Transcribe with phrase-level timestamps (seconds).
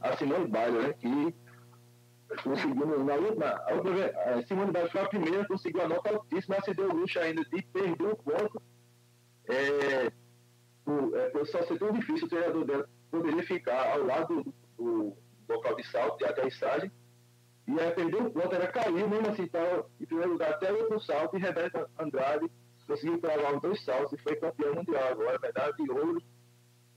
[0.00, 1.34] a Simone Biles, né, que
[2.42, 6.56] conseguiu na última, a vez, a Simone Biles foi a primeira, conseguiu a nota altíssima,
[6.56, 8.62] mas se deu o luxo ainda de perder um ponto.
[9.48, 10.12] É,
[10.86, 15.16] o, é, só ser tão difícil o treinador dela poderia ficar ao lado do, do
[15.48, 16.90] local de salto, de aterrissagem,
[17.66, 20.80] e aí perdeu o ponto, ela caiu, mesmo assim, estava em primeiro lugar até o
[20.80, 22.50] outro salto, e Rebeca Andrade
[22.86, 26.22] conseguiu travar os dois saltos e foi campeão mundial agora, medalha de ouro,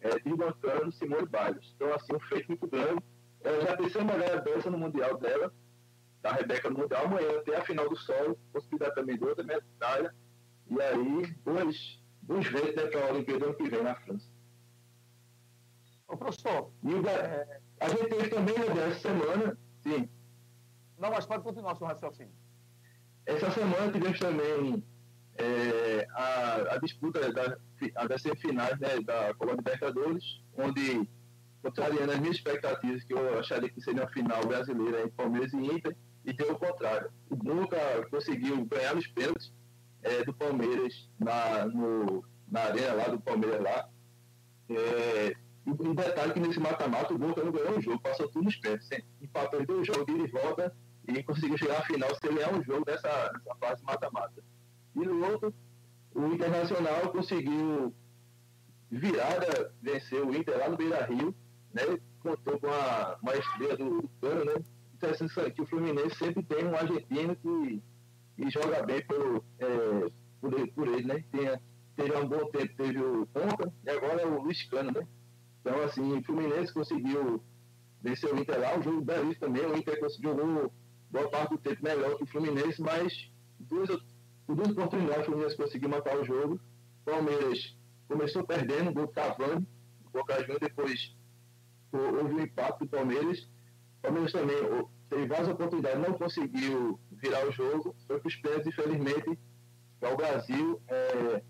[0.01, 1.73] é, desbancando Simone Biles.
[1.75, 3.01] Então, assim, um feito muito grande.
[3.41, 5.53] Ela já tem a medalha dessa no Mundial dela,
[6.21, 7.05] da Rebeca no Mundial.
[7.05, 10.13] Amanhã tem a final do solo, possibilidade também de outra medalha.
[10.69, 14.27] E aí, dois, dois vezes né, para a Olimpíada ano que vem na França.
[16.07, 16.71] Ô, professor.
[16.83, 17.61] E o, é...
[17.79, 20.09] a gente teve também, né, dessa semana, sim.
[20.97, 22.33] Não, mas pode continuar seu raciocínio.
[23.25, 24.83] Essa semana tivemos também
[25.37, 27.57] é, a, a, disputa da,
[28.07, 31.07] das semifinais né, da Copa Libertadores, onde,
[31.61, 35.57] contrariando as minhas expectativas, que eu acharia que seria uma final brasileira entre Palmeiras e
[35.57, 37.09] Inter, e deu o contrário.
[37.29, 39.53] O conseguiu ganhar os pênaltis
[40.03, 43.89] é, do Palmeiras na, no, na arena lá do Palmeiras lá.
[44.69, 45.35] É,
[45.65, 48.89] um detalhe que nesse mata-mata o Boca não ganhou o jogo, passou tudo nos pés.
[49.21, 50.75] Empatou dois jogos de volta
[51.07, 54.43] e conseguiu chegar à final sem ganhar um jogo dessa, dessa fase mata-mata.
[54.97, 55.53] E no outro,
[56.15, 57.93] o Internacional conseguiu
[58.89, 61.35] virada, vencer o Inter lá no Beira Rio,
[61.71, 61.99] né?
[62.23, 64.55] Contou com a maestria do, Cano, né?
[64.95, 67.83] Interessante que o Fluminense sempre tem um argentino que,
[68.35, 71.23] que joga bem por, é, por, ele, por ele, né?
[71.95, 75.07] Teve um bom tempo, teve o Ponta e agora é o Luiz Cano, né?
[75.61, 77.43] Então, assim, o Fluminense conseguiu
[78.01, 80.69] vencer o Inter lá, o jogo belíssimo também, o Inter conseguiu um
[81.11, 83.89] boa parte do tempo melhor que o Fluminense, mas duas
[84.47, 86.55] por duas oportunidades, o Fluminense conseguiu matar o jogo.
[86.55, 87.77] O Palmeiras
[88.07, 89.67] começou perdendo, gol Cavani,
[90.05, 91.15] o Boca Juniors, depois
[91.91, 93.39] houve um impacto do Palmeiras.
[93.39, 94.55] O Palmeiras também
[95.09, 99.39] teve várias oportunidades, não conseguiu virar o jogo, foi para os pênaltis, infelizmente,
[99.99, 100.81] para o Brasil.
[100.87, 101.43] É,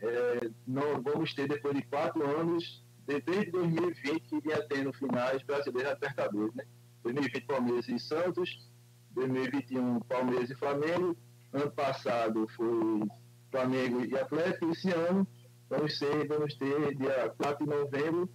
[0.00, 5.94] é, não vamos ter, depois de quatro anos, desde 2020, que vinha tendo finais brasileiras
[5.94, 6.64] Libertadores, né?
[7.02, 8.68] 2020 Palmeiras e Santos,
[9.12, 11.16] 2021 Palmeiras e Flamengo,
[11.56, 13.00] Ano passado foi
[13.50, 14.70] Flamengo e Atlético.
[14.72, 15.26] Esse ano
[15.70, 18.28] vamos, ser, vamos ter, dia 4 de novembro,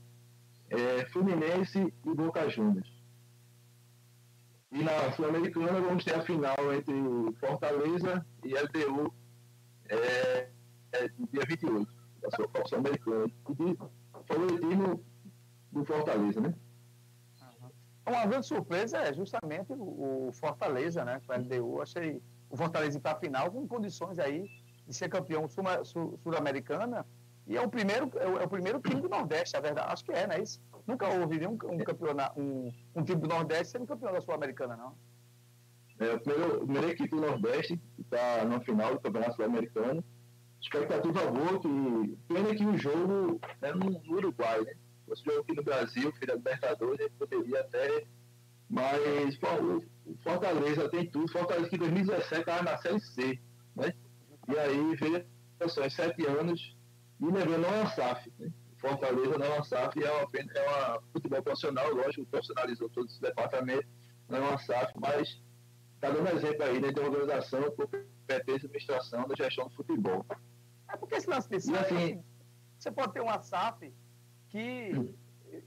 [0.71, 2.91] é, Fluminense e Boca Juniors.
[4.71, 6.95] E na Sul-Americana vamos ter a final entre
[7.39, 9.13] Fortaleza e LDU
[9.87, 10.49] é,
[10.93, 12.29] é, dia 28, da
[12.65, 13.31] Sul-Americana.
[13.49, 13.77] E
[14.25, 15.05] favoritismo
[15.71, 16.55] do Fortaleza, né?
[18.07, 21.21] Uma grande surpresa é justamente o Fortaleza, né?
[21.27, 21.81] Com a LDU.
[21.81, 22.19] Achei
[22.51, 24.50] o Fortaleza para a final com condições aí
[24.88, 27.06] de ser campeão sul-americana.
[27.47, 29.91] E é o primeiro é o, é o, primeiro time do Nordeste, a verdade.
[29.91, 30.61] Acho que é, não é isso?
[30.85, 34.95] Nunca houve nenhum um, campeonato, um, um time do Nordeste sendo campeão da Sul-Americana, não.
[36.00, 40.03] É, a primeira, primeira equipe do Nordeste está na final do Campeonato Sul-Americano.
[40.59, 44.73] Expectativa boa, que pena que o jogo é no, Uruguai, né?
[44.73, 48.06] Se fosse jogo aqui no Brasil, filho da Libertadores, ele poderia até.
[48.71, 49.37] Mas
[50.05, 51.29] o Fortaleza tem tudo.
[51.29, 53.39] Fortaleza que em 2017 estava na Série C,
[53.75, 53.93] né?
[54.47, 55.25] E aí veio
[55.67, 56.73] só, sete anos
[57.19, 58.31] e levou não é uma SAF.
[58.39, 58.49] Né?
[58.77, 63.21] Fortaleza não é uma SAF, é uma, é uma futebol profissional, lógico, profissionalizou todo esse
[63.21, 63.87] departamento,
[64.29, 65.41] não é uma SAF, mas
[65.95, 70.25] está dando exemplo aí né, de organização, competência, administração da gestão do futebol.
[70.89, 72.23] É porque esse lance de SAF, assim,
[72.79, 73.93] você pode ter uma SAF
[74.47, 74.91] que,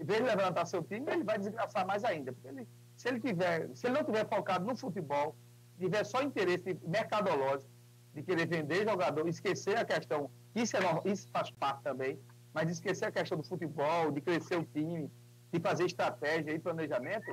[0.01, 2.67] em vez de levantar seu time, ele vai desgraçar mais ainda, porque ele
[3.05, 5.37] se ele, tiver, se ele não tiver focado no futebol,
[5.79, 7.71] tiver só interesse mercadológico,
[8.15, 12.19] de querer vender jogador, esquecer a questão, isso, é, isso faz parte também,
[12.55, 15.13] mas esquecer a questão do futebol, de crescer o time,
[15.53, 17.31] de fazer estratégia e planejamento,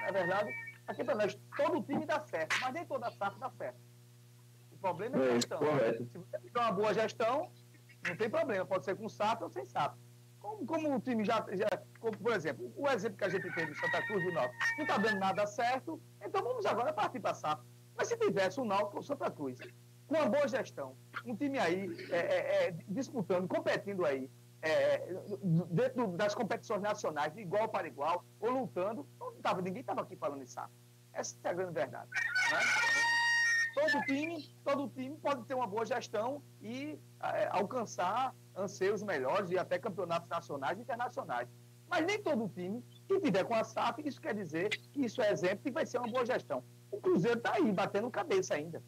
[0.00, 0.50] na verdade,
[0.86, 3.78] aqui para nós, todo time dá certo, mas nem toda a SAF dá certo.
[4.72, 5.58] O problema é a gestão.
[5.58, 7.50] Se você tiver uma boa gestão,
[8.08, 9.94] não tem problema, pode ser com SAF ou sem SAF.
[10.40, 11.68] Como, como o time já, já
[12.00, 14.84] como, por exemplo, o exemplo que a gente tem do Santa Cruz do Náutico, não
[14.84, 17.62] está dando nada certo, então vamos agora partir para SAF.
[17.96, 19.58] Mas se tivesse o Náutico ou Santa Cruz,
[20.06, 24.30] com uma boa gestão, um time aí é, é, é, disputando, competindo aí,
[24.62, 25.14] é,
[25.70, 30.16] dentro das competições nacionais, de igual para igual, ou lutando, não tava, ninguém estava aqui
[30.16, 30.72] falando SAF.
[31.12, 32.08] Essa é a grande verdade.
[32.10, 32.99] Né?
[33.80, 39.58] Todo time, todo time pode ter uma boa gestão e é, alcançar anseios melhores e
[39.58, 41.48] até campeonatos nacionais e internacionais.
[41.88, 45.32] Mas nem todo time que tiver com a SAF, isso quer dizer que isso é
[45.32, 46.62] exemplo e vai ser uma boa gestão.
[46.90, 48.82] O Cruzeiro está aí, batendo cabeça ainda.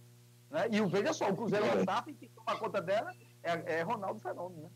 [0.50, 0.68] Né?
[0.70, 3.12] E o, veja só, o Cruzeiro é uma SAF e quem toma conta dela
[3.42, 4.62] é, é Ronaldo Fenômeno.
[4.62, 4.70] Né?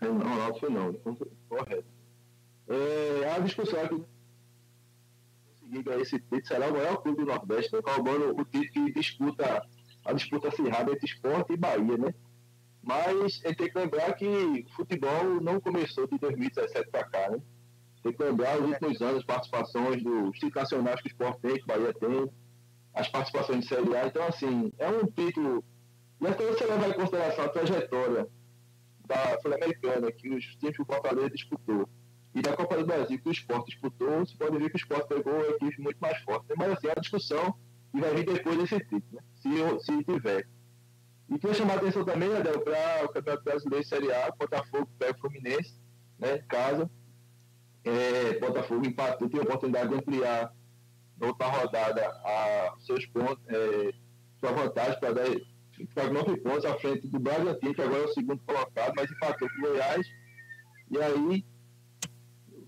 [0.00, 0.98] É Ronaldo Fenômeno,
[1.48, 1.86] correto.
[2.68, 4.04] É, a discussão aqui
[5.68, 9.62] conseguir esse título será o maior clube do Nordeste, né, roubando o título que disputa
[10.04, 12.14] a disputa acirrada entre esporte e Bahia, né?
[12.82, 17.38] Mas gente tem que lembrar que futebol não começou de 2017 para cá, né?
[18.02, 21.64] Tem que lembrar os últimos anos, participações dos títulos nacionais que o esporte tem, que
[21.64, 22.30] o Bahia tem,
[22.94, 24.06] as participações de Série A.
[24.06, 25.64] Então, assim, é um título.
[26.20, 28.28] E até você levar em consideração a trajetória
[29.04, 31.88] da Sul-Americana, que os times que o Fortaleza disputou,
[32.38, 35.08] e da Copa do Brasil, que o esporte disputou, você pode ver que o esporte
[35.08, 36.48] pegou equipes muito mais fortes.
[36.48, 36.54] Né?
[36.56, 37.54] Mas, assim, é uma discussão
[37.90, 39.22] que vai vir depois desse título, né?
[39.34, 40.46] se, se tiver.
[41.28, 45.16] E queria chamar a atenção também, Adel, para o Campeonato Brasileiro Série A, Botafogo pega
[45.16, 45.74] o Fluminense,
[46.18, 46.90] né, casa.
[47.84, 50.54] É, Botafogo empatou, tem a oportunidade de ampliar
[51.18, 53.92] na outra rodada a seus pontos, é,
[54.40, 55.26] sua vantagem para dar
[55.76, 59.48] ficar nove pontos à frente do Bragantino, que agora é o segundo colocado, mas empatou
[59.48, 60.06] com o Goiás.
[60.90, 61.44] E aí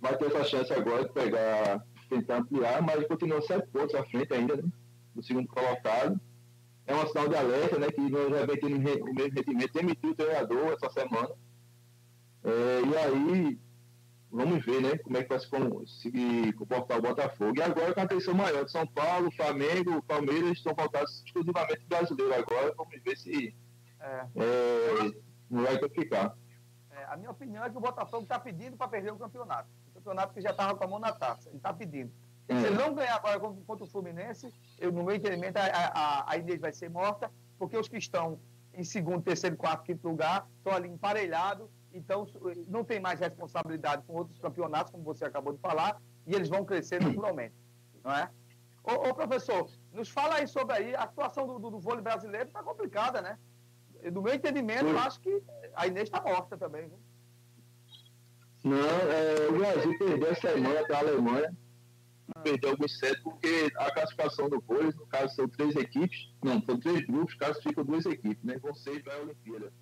[0.01, 4.33] vai ter essa chance agora de pegar, tentar ampliar, mas continua sete pontos à frente
[4.33, 4.65] ainda, né,
[5.15, 6.21] do segundo colocado
[6.91, 7.91] é uma sinal de alerta, né?
[7.91, 11.31] Que nós já vem tendo o mesmo rendimento, demitiu o treinador essa semana.
[12.43, 13.61] É, e aí,
[14.31, 14.99] vamos ver, né?
[14.99, 17.57] Como é que vai se, comportar o Botafogo.
[17.57, 22.35] E agora com a atenção maior de São Paulo, Flamengo, Palmeiras estão voltados exclusivamente brasileiro
[22.35, 22.75] agora.
[22.77, 23.55] Vamos ver se
[24.01, 24.27] é.
[24.35, 25.13] É,
[25.49, 26.37] não vai ficar.
[26.91, 29.69] É, a minha opinião é que o Botafogo está pedindo para perder o campeonato.
[30.11, 31.49] Campeonato que já estava com a mão na taça.
[31.49, 32.13] Ele está pedindo.
[32.49, 36.37] Se ele não ganhar agora contra o Fluminense, eu, no meu entendimento, a, a, a
[36.37, 38.41] Inês vai ser morta, porque os que estão
[38.75, 42.27] em segundo, terceiro, quarto, quinto lugar estão ali emparelhados, então
[42.67, 46.65] não tem mais responsabilidade com outros campeonatos, como você acabou de falar, e eles vão
[46.65, 47.55] crescer naturalmente,
[48.03, 48.29] não é?
[48.83, 52.49] Ô, ô, professor, nos fala aí sobre aí, a situação do, do, do vôlei brasileiro
[52.49, 53.39] está complicada, né?
[54.13, 55.41] Do meu entendimento, eu acho que
[55.75, 56.89] a Inês está morta também.
[56.89, 56.99] Viu?
[58.63, 61.57] Não, é, o Brasil perdeu a semana para a Alemanha,
[62.43, 66.79] perdeu alguns sets, porque a classificação do vôlei, no caso, são três equipes, não, são
[66.79, 68.59] três grupos, classificam duas equipes, né?
[68.59, 69.73] Vão seis para a Olimpíada.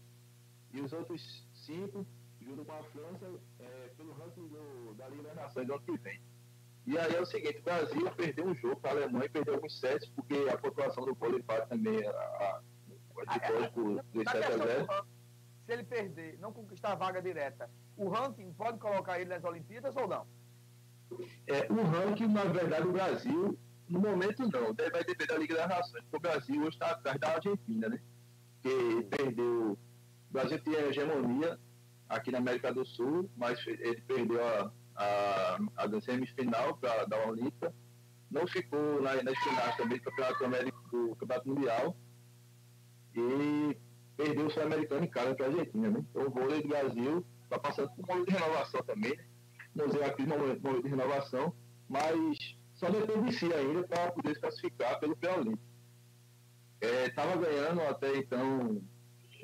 [0.73, 2.07] E os outros cinco,
[2.41, 3.27] junto com a França,
[3.59, 6.21] é, pelo ranking do, da Liga das Nações do ano que vem.
[6.87, 9.79] E aí é o seguinte, o Brasil perdeu um jogo para a Alemanha, perdeu alguns
[9.79, 12.63] sets, porque a pontuação do vôlei também a, a,
[13.27, 15.18] a vitória por 3 7 a 0.
[15.69, 19.95] Se ele perder, não conquistar a vaga direta, o ranking pode colocar ele nas Olimpíadas
[19.97, 20.27] ou não?
[21.47, 25.69] É, o ranking, na verdade, o Brasil, no momento não, vai depender da Liga das
[25.69, 28.01] Nações, porque o Brasil hoje está atrás da Argentina, né?
[28.63, 29.73] Que perdeu.
[29.73, 31.61] O Brasil tinha hegemonia
[32.09, 37.75] aqui na América do Sul, mas ele perdeu a, a, a semifinal para da Olímpica,
[38.31, 41.95] não ficou na, nas finais também do Campeonato, América, do Campeonato Mundial
[43.15, 43.77] e
[44.19, 46.05] perdeu o Sul-Americano em casa para a Argentina, né?
[46.11, 49.85] Então o vôlei do Brasil está passando por uma renovação também, né?
[49.87, 51.55] museu aqui no momento de renovação,
[51.89, 55.63] mas só depende de si ainda para poder se classificar pelo pré-olímpico.
[56.81, 58.83] Estava é, ganhando até então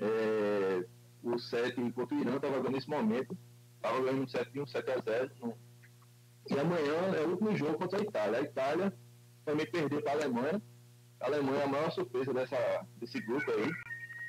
[0.00, 0.84] é,
[1.22, 3.38] o 7 enquanto o Irã estava ganhando nesse momento.
[3.76, 5.30] Estava ganhando um 7 1, 7 a 0.
[5.40, 5.56] No...
[6.50, 8.38] E amanhã é o último jogo contra a Itália.
[8.40, 8.92] A Itália
[9.44, 10.62] também perdeu para a Alemanha.
[11.20, 13.72] A Alemanha é a maior surpresa dessa, desse grupo aí.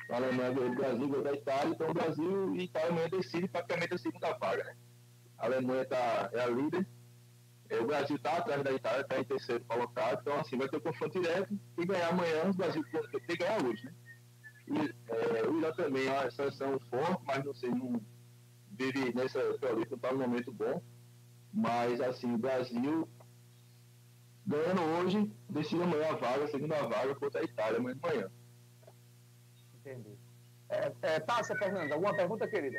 [0.08, 3.48] A Alemanha ganhou o Brasil, ganhou da Itália, então o Brasil e Itália amanhã decidem
[3.48, 4.76] praticamente a segunda vaga, né?
[5.38, 6.86] a Alemanha tá, é a líder,
[7.68, 10.76] é, o Brasil está atrás da Itália, está em terceiro colocado, então assim, vai ter
[10.76, 13.94] um confronto direto, e ganhar amanhã, o Brasil tem que ganhar hoje, né?
[14.68, 18.00] E, é, o Irã também é uma seleção forte, mas não sei, não
[18.72, 20.82] vive nessa teoria, não está num momento bom,
[21.52, 23.08] mas assim, o Brasil
[24.46, 28.30] ganhando hoje, decide amanhã a vaga, a segunda vaga contra a Itália, amanhã de manhã.
[29.86, 30.18] Entendi.
[30.68, 32.78] É, é, Tássia, Fernanda, alguma pergunta, querida?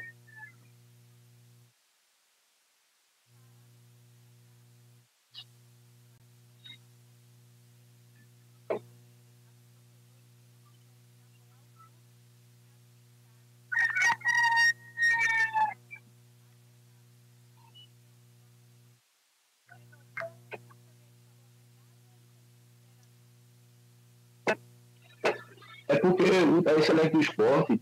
[25.87, 27.81] É porque é excelente do esporte.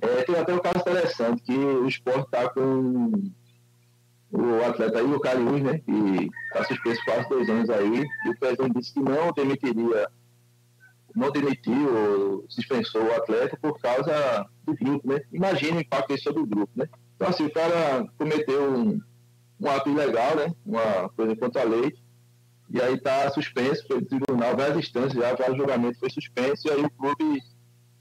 [0.00, 3.12] É, tem até um caso interessante, que o esporte está com
[4.30, 5.78] o atleta aí, o Cariús, né?
[5.78, 10.08] Que está suspenso quase dois anos aí, e o presidente disse que não demitiria,
[11.14, 15.20] não demitiu ou dispensou o atleta por causa do grupo, né?
[15.32, 16.88] Imagina o impacto isso sobre o grupo, né?
[17.16, 19.00] Então assim, o cara cometeu um,
[19.60, 20.54] um ato ilegal, né?
[20.64, 21.94] Uma coisa contra a lei,
[22.68, 26.84] e aí está suspenso pelo tribunal, várias instâncias já, vários julgamentos foi suspenso, e aí
[26.84, 27.42] o clube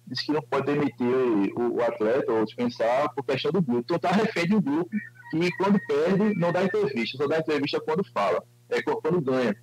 [0.07, 3.81] disse que não pode demitir o, o atleta ou dispensar por questão do grupo.
[3.81, 4.89] Então está refém do grupo,
[5.31, 9.55] que quando perde não dá entrevista, só dá entrevista quando fala, é quando ganha.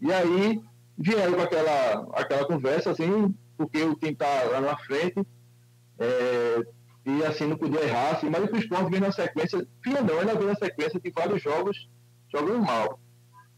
[0.00, 0.60] E aí
[0.98, 5.26] vieram com aquela, aquela conversa, assim, porque o time está lá na frente,
[5.98, 6.62] é,
[7.04, 10.34] e assim não podia errar, assim, mas o esporte vem na sequência, filha não, ela
[10.34, 11.88] vem na sequência de vários jogos
[12.30, 12.98] jogando mal.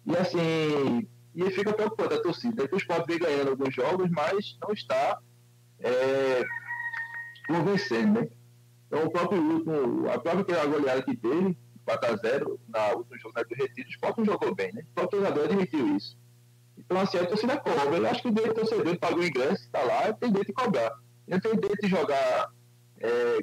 [0.06, 2.68] E assim, e fica preocupante a torcida.
[2.70, 5.18] O esporte vem ganhando alguns jogos, mas não está
[5.80, 6.42] é,
[7.46, 8.28] convencendo, né?
[8.86, 11.56] Então o próprio último, a própria goleada que teve,
[11.86, 14.82] 4x0 na última jornada do Retiro, o esporte não jogou bem, né?
[14.90, 16.16] O próprio jogador admitiu isso.
[16.76, 17.96] Então, assim, a torcida cobra.
[17.96, 20.52] Eu acho que o direito do torcedor pagou o ingresso, está lá, tem direito de
[20.52, 20.92] cobrar.
[21.26, 22.50] Ele tem direito de jogar
[23.00, 23.38] é,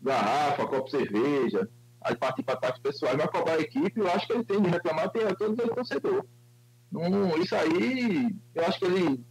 [0.00, 1.68] garrafa, copo de cerveja,
[2.02, 4.70] aí partir para ataques pessoais, mas cobrar a equipe, eu acho que ele tem de
[4.70, 6.24] reclamar, tem a todo o torcedor.
[6.90, 9.24] Não, isso aí, eu acho que ele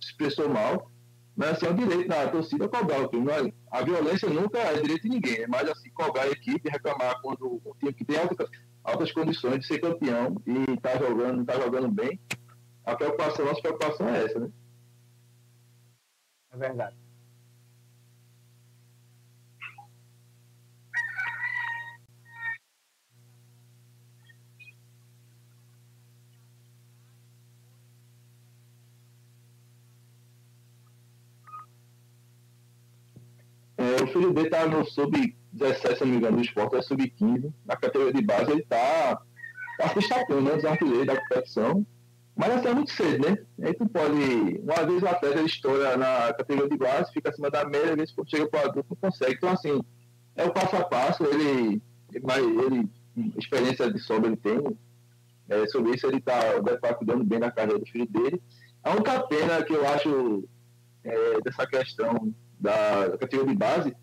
[0.00, 0.90] se expressou mal,
[1.34, 3.30] mas assim, é o direito da torcida cobrar o time.
[3.30, 7.20] É, a violência nunca é direito de ninguém, é mais assim, cobrar a equipe, reclamar
[7.22, 8.48] quando o time que tem altas,
[8.82, 12.20] altas condições de ser campeão e está jogando, não está jogando bem,
[12.84, 14.50] a preocupação, a nossa preocupação é essa, né?
[16.50, 17.07] É verdade.
[33.78, 37.52] É, o filho dele está no sub-17, se não me engano, do esporte, é sub-15,
[37.64, 39.22] na categoria de base, ele está
[39.78, 41.86] tá se destacando, né, dos artilheiros da competição,
[42.34, 43.38] mas assim é muito cedo, né?
[43.62, 44.60] A gente não pode.
[44.62, 48.14] Uma vez o atleta estoura na categoria de base, fica acima da média, às vezes
[48.28, 49.34] chega para o adulto não consegue.
[49.34, 49.80] Então, assim,
[50.36, 51.82] é o passo a passo, ele,
[52.12, 52.24] ele,
[52.64, 52.88] ele
[53.36, 54.78] experiência de sobra ele tem.
[55.48, 56.38] É, sobre isso ele está
[56.80, 58.40] tá cuidando bem da carreira do filho dele.
[58.84, 60.44] A única pena que eu acho
[61.02, 63.96] é, dessa questão da, categoria de base,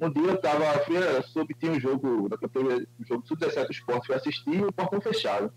[0.00, 4.16] um dia eu estava, soube tinha um jogo da categoria, um jogo sub-17 esporte, fui
[4.16, 5.52] assistir e o portão fechado.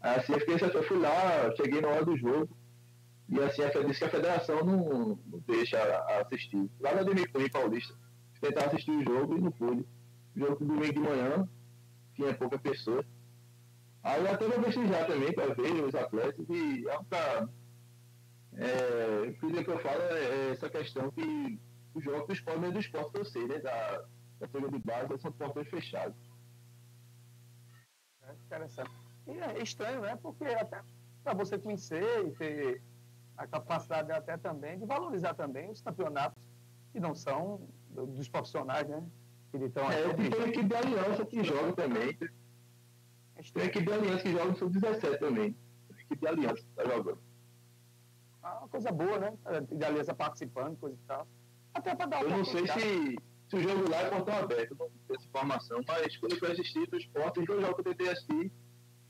[0.00, 2.56] Assim, eu, fiquei, eu fui lá, cheguei na hora do jogo,
[3.28, 5.78] e assim, disse que a federação não, não deixa
[6.20, 6.70] assistir.
[6.80, 7.94] Lá na Demicunha Paulista,
[8.40, 9.86] tentar assistir o jogo e não pude.
[10.36, 11.48] O jogo domingo de manhã,
[12.14, 13.04] tinha pouca pessoa.
[14.02, 17.50] Aí eu até vou prestigiar também para ver os atletas e é uma
[18.58, 21.60] é, o que eu falo é, é essa questão que
[21.94, 24.04] os jogos do esporte, mesmo do esporte que eu sei, né, da,
[24.40, 26.16] da de base, são portões fechados.
[28.22, 28.90] É interessante.
[29.28, 30.16] E é estranho, né?
[30.16, 30.82] Porque até
[31.22, 32.82] para você conhecer e ter
[33.36, 36.42] a capacidade até também de valorizar também os campeonatos
[36.92, 39.04] que não são dos profissionais, né?
[39.50, 42.18] Que estão é, tem a equipe de aliança que joga também.
[43.36, 45.52] É tem a equipe de aliança que joga no sub-17 também.
[45.52, 47.27] Tem a equipe de aliança que está jogando.
[48.48, 49.32] Ah, uma coisa boa, né?
[49.86, 51.28] Aliança participando, coisa e tal.
[51.74, 54.88] Até para dar Eu não sei se, se o jogo lá é portão aberto, não
[54.88, 57.94] tenho essa informação, mas quando eu fui assistir do esporte, os dois jogos que eu
[57.94, 58.52] tentei assistir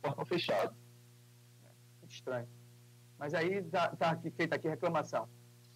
[0.02, 0.74] portão fechado.
[1.64, 2.48] É, estranho.
[3.16, 5.28] Mas aí está tá aqui, feita aqui a reclamação.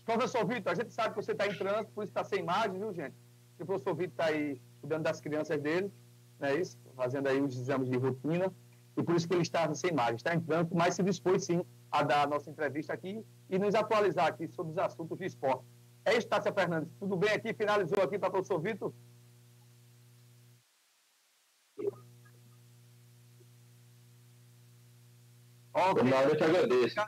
[0.04, 2.78] Professor Vitor, a gente sabe que você está em trânsito, por isso está sem imagem,
[2.78, 3.14] viu, gente?
[3.60, 5.92] o professor Vitor está aí cuidando das crianças dele,
[6.40, 6.76] não é isso?
[6.96, 8.52] Fazendo aí os exames de rotina,
[8.96, 11.64] e por isso que ele está sem imagem, está em trânsito, mas se dispôs sim
[11.92, 15.64] a dar a nossa entrevista aqui e nos atualizar aqui sobre os assuntos de esporte.
[16.04, 16.90] É isso, Tássia Fernandes.
[16.98, 17.52] Tudo bem aqui?
[17.52, 18.92] Finalizou aqui para o professor Vitor?
[25.74, 26.12] Okay.
[26.30, 27.00] Eu te agradeço.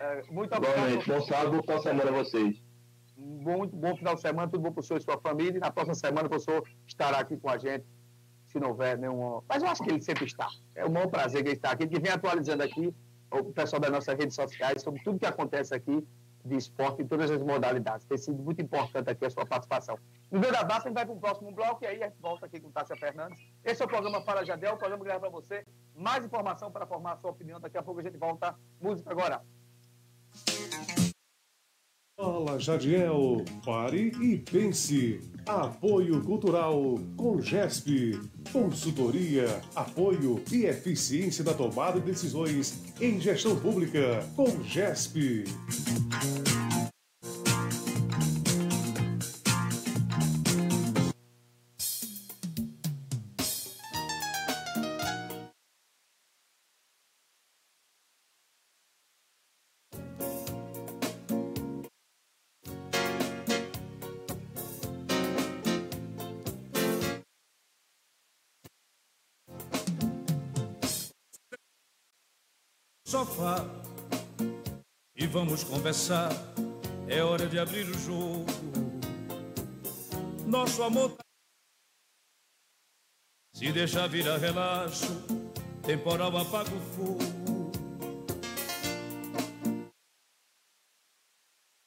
[0.00, 1.06] É, muito obrigado.
[1.06, 2.62] Bom sábado, bom de semana a vocês.
[3.16, 5.58] Muito bom final de semana, tudo bom para o senhor e sua família.
[5.58, 7.84] Na próxima semana o professor estará aqui com a gente,
[8.46, 9.42] se não houver nenhum.
[9.48, 10.48] Mas eu acho que ele sempre está.
[10.74, 12.94] É um bom prazer que ele está aqui, que vem atualizando aqui
[13.30, 16.06] o pessoal das nossas redes sociais sobre tudo que acontece aqui
[16.44, 18.06] de esporte em todas as modalidades.
[18.06, 19.98] Tem sido muito importante aqui a sua participação.
[20.30, 22.18] No meio da base, a gente vai para o próximo bloco e aí a gente
[22.20, 23.38] volta aqui com Tássia Fernandes.
[23.64, 26.86] Esse é o programa Fala Jadel, o programa que leva para você mais informação para
[26.86, 27.60] formar a sua opinião.
[27.60, 28.54] Daqui a pouco a gente volta.
[28.80, 29.42] Música agora.
[32.16, 35.20] Fala Jadiel, pare e pense.
[35.48, 38.20] Apoio Cultural com GESP.
[38.52, 44.62] Consultoria, apoio e eficiência da tomada de decisões em gestão pública com
[75.78, 76.30] conversar.
[77.06, 78.44] É hora de abrir o jogo.
[80.44, 81.12] Nosso amor.
[81.12, 81.22] Tá
[83.54, 85.06] Se deixar virar relaxo,
[85.82, 87.70] temporal apaga o fogo.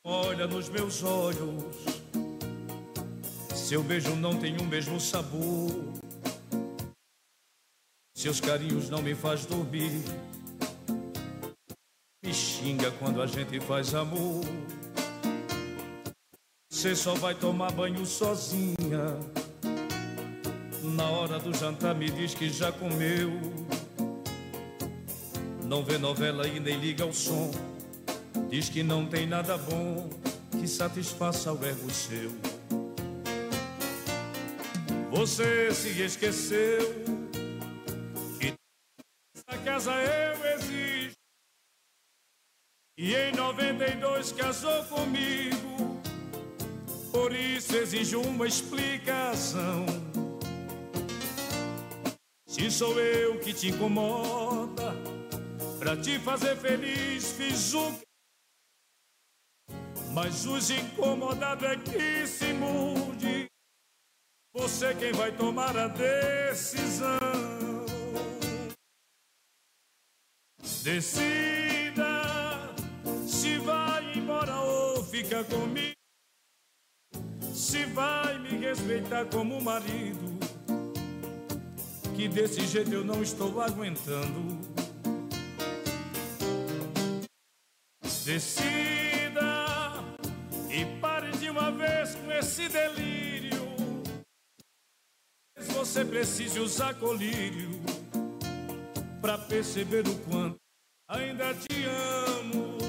[0.05, 1.75] Olha nos meus olhos,
[3.53, 5.69] seu beijo não tem o mesmo sabor.
[8.15, 10.01] Seus carinhos não me faz dormir.
[12.61, 14.45] Xinga quando a gente faz amor.
[16.69, 19.17] Você só vai tomar banho sozinha
[20.83, 23.31] na hora do jantar me diz que já comeu.
[25.63, 27.49] Não vê novela e nem liga o som.
[28.49, 30.09] Diz que não tem nada bom
[30.51, 32.31] que satisfaça o ego seu.
[35.09, 37.03] Você se esqueceu
[38.39, 38.53] que
[39.35, 40.20] essa casa eu
[44.31, 46.01] 92 casou comigo.
[47.11, 49.85] Por isso exijo uma explicação.
[52.47, 54.93] Se sou eu que te incomoda,
[55.79, 58.05] pra te fazer feliz fiz o que.
[60.13, 63.45] Mas os incomodados é que se mude.
[64.53, 67.17] Você quem vai tomar a decisão.
[70.83, 71.50] Decida
[75.31, 75.95] fica comigo.
[77.53, 80.37] Se vai me respeitar como marido
[82.15, 84.59] que desse jeito eu não estou aguentando.
[88.25, 90.03] Decida
[90.69, 93.61] e pare de uma vez com esse delírio.
[95.73, 97.69] Você precisa usar colírio
[99.21, 100.57] para perceber o quanto
[101.09, 102.80] ainda te amo.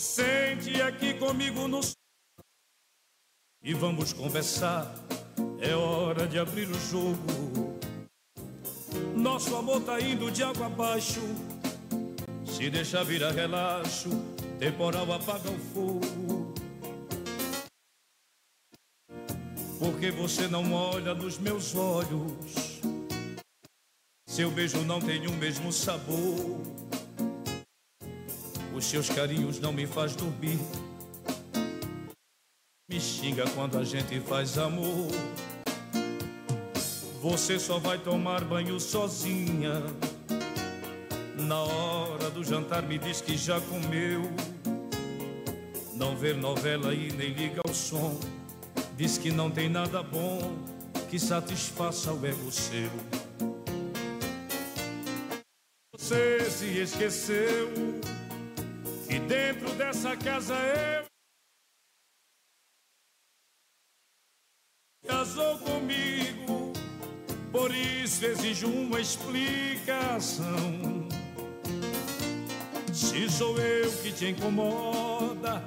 [0.00, 1.82] Sente aqui comigo no
[3.62, 4.94] e vamos conversar.
[5.60, 7.78] É hora de abrir o jogo.
[9.14, 11.20] Nosso amor tá indo de água abaixo.
[12.46, 14.08] Se deixar virar relaxo,
[14.58, 16.54] temporal apaga o fogo.
[19.78, 22.80] Porque você não olha nos meus olhos.
[24.26, 26.89] Seu beijo não tem o mesmo sabor.
[28.80, 30.58] Os seus carinhos não me faz dormir.
[32.88, 35.06] Me xinga quando a gente faz amor.
[37.20, 39.82] Você só vai tomar banho sozinha.
[41.36, 44.22] Na hora do jantar me diz que já comeu.
[45.92, 48.18] Não vê novela e nem liga o som.
[48.96, 50.56] Diz que não tem nada bom
[51.10, 52.90] que satisfaça o ego seu.
[55.92, 58.00] Você se esqueceu
[59.10, 61.04] que dentro dessa casa eu
[65.04, 66.72] casou comigo,
[67.50, 70.48] por isso exijo uma explicação.
[72.94, 75.60] Se sou eu que te incomoda,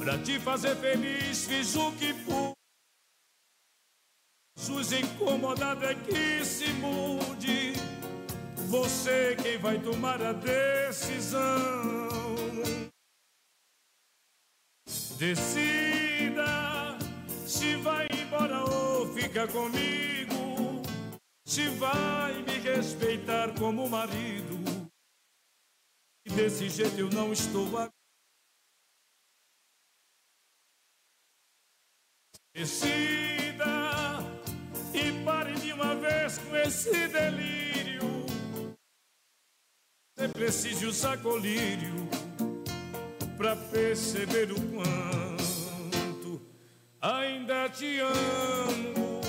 [0.00, 2.56] pra te fazer feliz fiz o que pude.
[4.68, 7.74] Os incomodados é que se mude,
[8.68, 12.05] você quem vai tomar a decisão.
[15.18, 16.98] Decida
[17.46, 20.82] se vai embora ou fica comigo.
[21.46, 24.56] Se vai me respeitar como marido.
[26.26, 27.90] E desse jeito eu não estou a...
[32.52, 33.64] Decida
[34.92, 38.02] e pare de uma vez com esse delírio.
[40.14, 42.25] Você precisa usar colírio
[43.36, 46.40] pra perceber o quanto
[47.00, 49.20] ainda te amo.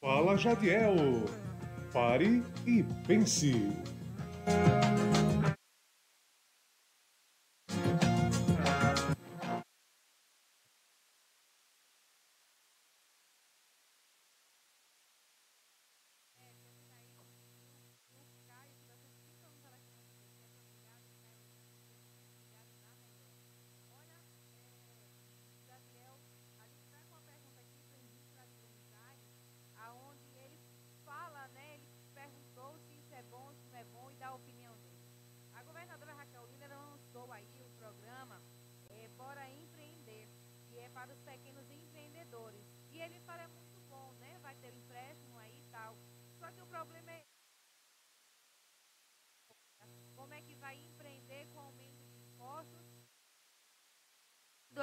[0.00, 1.24] Fala Jadiel.
[1.92, 3.52] Pare e pense.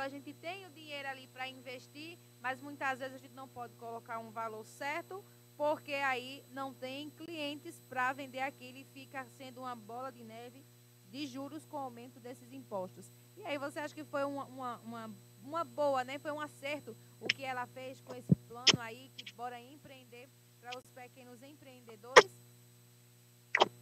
[0.04, 3.74] A gente tem o dinheiro ali para investir, mas muitas vezes a gente não pode
[3.78, 5.24] colocar um valor certo,
[5.56, 10.62] porque aí não tem clientes para vender aquilo e fica sendo uma bola de neve
[11.10, 13.10] de juros com o aumento desses impostos.
[13.38, 15.12] E aí você acha que foi uma, uma, uma,
[15.42, 16.20] uma boa, né?
[16.20, 20.28] Foi um acerto o que ela fez com esse plano aí, que bora empreender
[20.60, 22.30] para os pequenos empreendedores?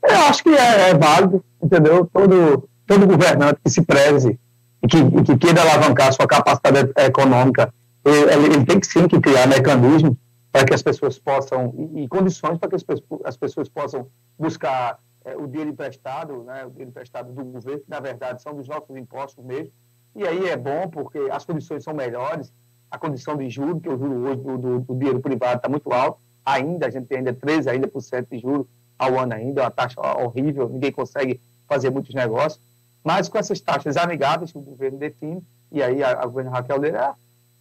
[0.03, 2.05] Eu acho que é, é, válido, entendeu?
[2.13, 4.39] Todo, todo governante que se preze
[4.83, 9.47] e que, que queira alavancar sua capacidade econômica, ele, ele tem que sim que criar
[9.47, 10.15] mecanismos
[10.51, 12.85] para que as pessoas possam, e, e condições para que as,
[13.23, 17.89] as pessoas possam buscar é, o dinheiro emprestado, né, o dinheiro emprestado do governo, que
[17.89, 19.71] na verdade são dos nossos impostos mesmo.
[20.15, 22.51] E aí é bom porque as condições são melhores,
[22.89, 25.91] a condição de juros, que o juro hoje do, do, do dinheiro privado está muito
[25.93, 28.67] alto, ainda, a gente tem ainda 13% ainda por cento de juros
[28.97, 32.61] ao ano ainda, é uma taxa horrível, ninguém consegue fazer muitos negócios,
[33.03, 36.79] mas com essas taxas amigáveis que o governo define, e aí a, a governo Raquel
[36.79, 37.11] dele é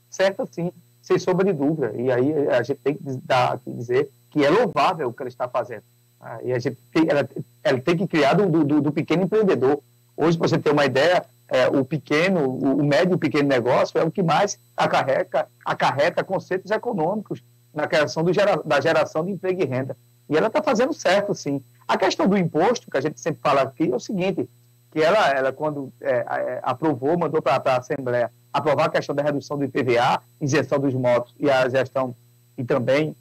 [0.09, 4.45] certa sim, sem sombra de dúvida, e aí a gente tem que dar, dizer que
[4.45, 5.83] é louvável o que ela está fazendo.
[6.21, 7.29] Ah, e a gente tem, ela,
[7.65, 9.81] ela, tem que criar do, do, do, pequeno empreendedor.
[10.17, 14.05] Hoje, para você ter uma ideia, é, o pequeno, o, médio e pequeno negócio é
[14.05, 19.65] o que mais acarreta, acarreta conceitos econômicos na criação gera, da geração de emprego e
[19.65, 19.97] renda.
[20.29, 21.63] E ela está fazendo certo, sim.
[21.89, 24.49] A questão do imposto, que a gente sempre fala aqui, é o seguinte,
[24.91, 29.23] que ela, ela quando é, é, aprovou, mandou para a Assembleia aprovar a questão da
[29.23, 32.15] redução do IPVA, isenção dos motos e a gestão,
[32.59, 33.15] e também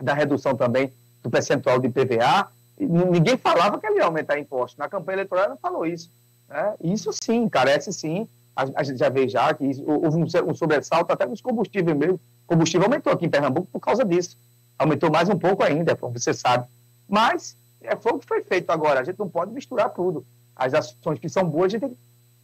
[0.00, 4.78] da redução também do percentual de IPVA, ninguém falava que ele ia aumentar imposto.
[4.78, 6.10] Na campanha eleitoral não falou isso.
[6.48, 6.74] Né?
[6.82, 8.28] Isso sim, carece sim.
[8.54, 11.96] A, a gente já vê já que isso, houve um, um, sobressalto até nos combustíveis
[11.96, 12.20] mesmo.
[12.44, 14.36] O combustível aumentou aqui em Pernambuco por causa disso.
[14.78, 16.66] Aumentou mais um pouco ainda, como você sabe.
[17.08, 19.00] Mas é, foi o que foi feito agora.
[19.00, 20.24] A gente não pode misturar tudo.
[20.56, 21.96] As ações que são boas, a gente tem que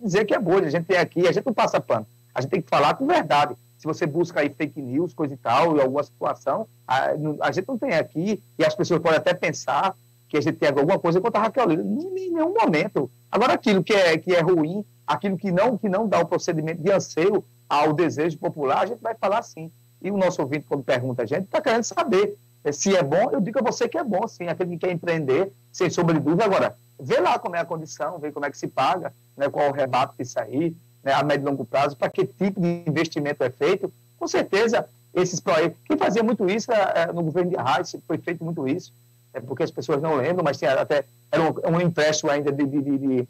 [0.04, 0.60] dizer que é boa.
[0.60, 2.06] A gente tem aqui, a gente não passa pano.
[2.34, 5.36] A gente tem que falar com verdade se você busca aí fake news, coisa e
[5.36, 7.08] tal, em alguma situação, a,
[7.40, 9.96] a, gente não tem aqui, e as pessoas podem até pensar
[10.28, 11.82] que a gente tem alguma coisa contra a Raquel Lira.
[11.82, 13.10] Em nenhum momento.
[13.28, 16.80] Agora, aquilo que é, que é ruim, aquilo que não, que não dá o procedimento
[16.80, 19.68] de anseio ao desejo popular, a gente vai falar sim.
[20.00, 22.36] E o nosso ouvinte, quando pergunta a gente, está querendo saber
[22.72, 23.30] se é bom.
[23.32, 24.46] Eu digo a você que é bom, sim.
[24.46, 26.44] Aquele que quer empreender, sem sombra de dúvida.
[26.44, 29.70] Agora, vê lá como é a condição, vê como é que se paga, né, qual
[29.70, 33.42] o rebate que sair, né, a médio e longo prazo, para que tipo de investimento
[33.42, 33.92] é feito.
[34.18, 35.78] Com certeza, esses projetos.
[35.84, 38.92] Quem fazia muito isso é, no governo de Arraes, foi feito muito isso,
[39.34, 42.64] é porque as pessoas não lembram, mas tinha até era um, um empréstimo ainda de,
[42.66, 43.28] de, de,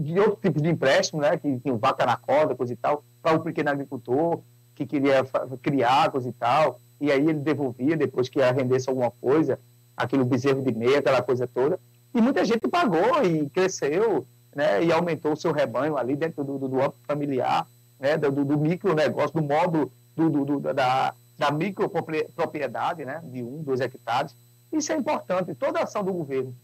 [0.00, 3.36] de, outro tipo de empréstimo, né, que tinha vaca na corda, coisa e tal, para
[3.36, 4.40] o pequeno agricultor
[4.74, 5.26] que queria
[5.62, 9.58] criar, coisa e tal, e aí ele devolvia depois que rendesse alguma coisa,
[9.96, 11.80] aquele bezerro de meia, aquela coisa toda.
[12.16, 16.58] E muita gente pagou e cresceu, né, e aumentou o seu rebanho ali dentro do,
[16.58, 17.68] do, do âmbito familiar,
[18.00, 23.82] né, do, do micronegócio, do modo do, do, da, da micropropriedade, né, de um, dois
[23.82, 24.34] hectares.
[24.72, 25.54] Isso é importante.
[25.54, 26.56] Toda ação do governo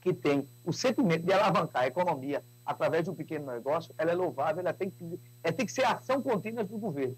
[0.00, 4.14] que tem o sentimento de alavancar a economia através de um pequeno negócio, ela é
[4.14, 7.14] louvável, ela tem que, ela tem que ser ação contínua do governo.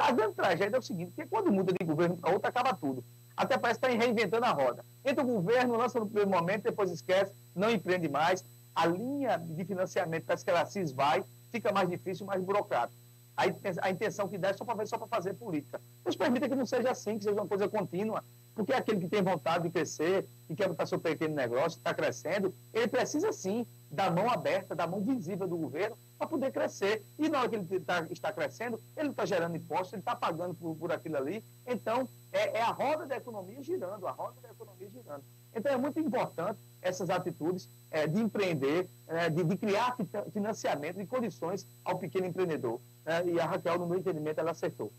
[0.00, 3.02] A grande tragédia é o seguinte, que quando muda de governo para outro, acaba tudo.
[3.40, 4.84] Até parece que está reinventando a roda.
[5.02, 9.64] Entra o governo, lança no primeiro momento, depois esquece, não empreende mais, a linha de
[9.64, 13.00] financiamento parece que ela se esvai, fica mais difícil, mais burocrático.
[13.34, 15.80] A, intenção que dá é só para fazer política.
[16.04, 18.22] Deus permita que não seja assim, que seja uma coisa contínua,
[18.54, 22.54] porque aquele que tem vontade de crescer e quer botar seu pequeno negócio, está crescendo,
[22.74, 27.02] ele precisa sim da mão aberta, da mão visível do governo para poder crescer.
[27.18, 30.54] E na hora que ele tá, está crescendo, ele está gerando impostos, ele está pagando
[30.54, 31.42] por, por aquilo ali.
[31.66, 35.24] Então, é, é a roda da economia girando, a roda da economia girando.
[35.54, 39.96] Então, é muito importante essas atitudes é, de empreender, é, de, de, criar
[40.30, 42.78] financiamento e condições ao pequeno empreendedor.
[43.04, 43.28] Né?
[43.28, 44.92] E a Raquel, no meu entendimento, ela acertou.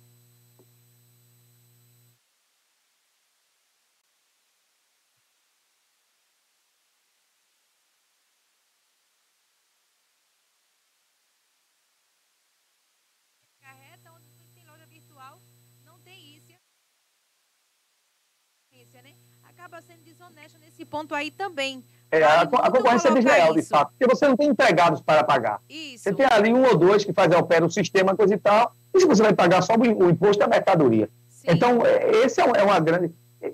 [19.61, 21.83] Acaba sendo desonesto nesse ponto aí também.
[22.09, 25.61] É, a, a concorrência é desleal, de fato, porque você não tem empregados para pagar.
[25.69, 26.03] Isso.
[26.03, 28.99] Você tem ali um ou dois que fazem, opera o sistema, coisa e tal, e
[28.99, 31.09] se você vai pagar só o, imposto da mercadoria.
[31.29, 31.47] Sim.
[31.49, 33.13] Então, é, esse é, é, uma grande...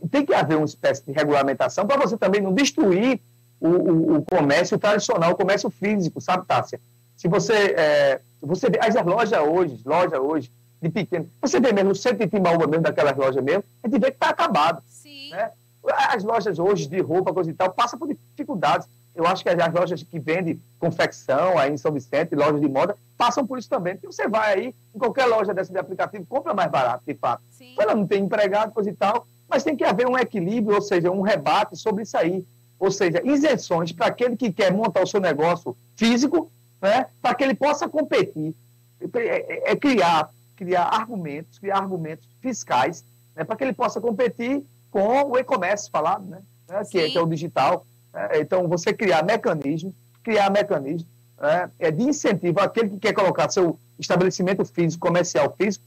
[0.09, 3.21] Tem que haver uma espécie de regulamentação para você também não destruir
[3.59, 6.79] o, o, o, comércio tradicional, o comércio físico, sabe, Tássia?
[7.17, 7.75] Se você...
[7.77, 11.29] É, você vê, as lojas hoje, loja hoje, de pequeno.
[11.41, 14.17] Você vê mesmo o centro de Timbaúba mesmo, daquelas lojas mesmo, a gente vê que
[14.17, 14.81] está acabado.
[14.87, 15.31] Sim.
[15.31, 15.51] Né?
[15.93, 18.87] As lojas hoje de roupa, coisa e tal, passam por dificuldades.
[19.15, 22.95] Eu acho que as lojas que vendem confecção aí em São Vicente, lojas de moda,
[23.17, 23.95] passam por isso também.
[23.95, 27.41] Porque você vai aí, em qualquer loja dessa de aplicativo, compra mais barato, de fato.
[27.51, 27.75] Sim.
[27.79, 31.09] Ela não tem empregado, coisa e tal, mas tem que haver um equilíbrio, ou seja,
[31.09, 32.45] um rebate sobre isso aí.
[32.79, 37.43] Ou seja, isenções para aquele que quer montar o seu negócio físico, né, para que
[37.43, 38.53] ele possa competir.
[39.01, 43.03] É, é, é criar, criar argumentos, criar argumentos fiscais,
[43.35, 47.17] né, para que ele possa competir com o e-commerce falado, né, né que, é, que,
[47.17, 47.85] é, o digital.
[48.13, 51.05] É, então, você criar mecanismos, criar mecanismos
[51.39, 55.85] né, é, de incentivo àquele que quer colocar seu estabelecimento físico, comercial físico,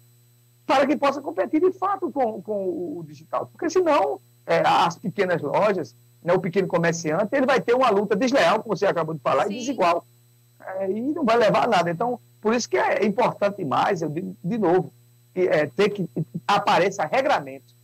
[0.67, 3.47] para que possa competir de fato com, com o digital.
[3.47, 8.15] Porque senão, é, as pequenas lojas, né, o pequeno comerciante, ele vai ter uma luta
[8.15, 9.55] desleal, como você acabou de falar, Sim.
[9.55, 10.05] e desigual.
[10.79, 11.91] É, e não vai levar a nada.
[11.91, 14.93] Então, por isso que é importante mais, eu digo de novo,
[15.35, 16.09] é, ter que
[16.47, 17.75] apareça regramentos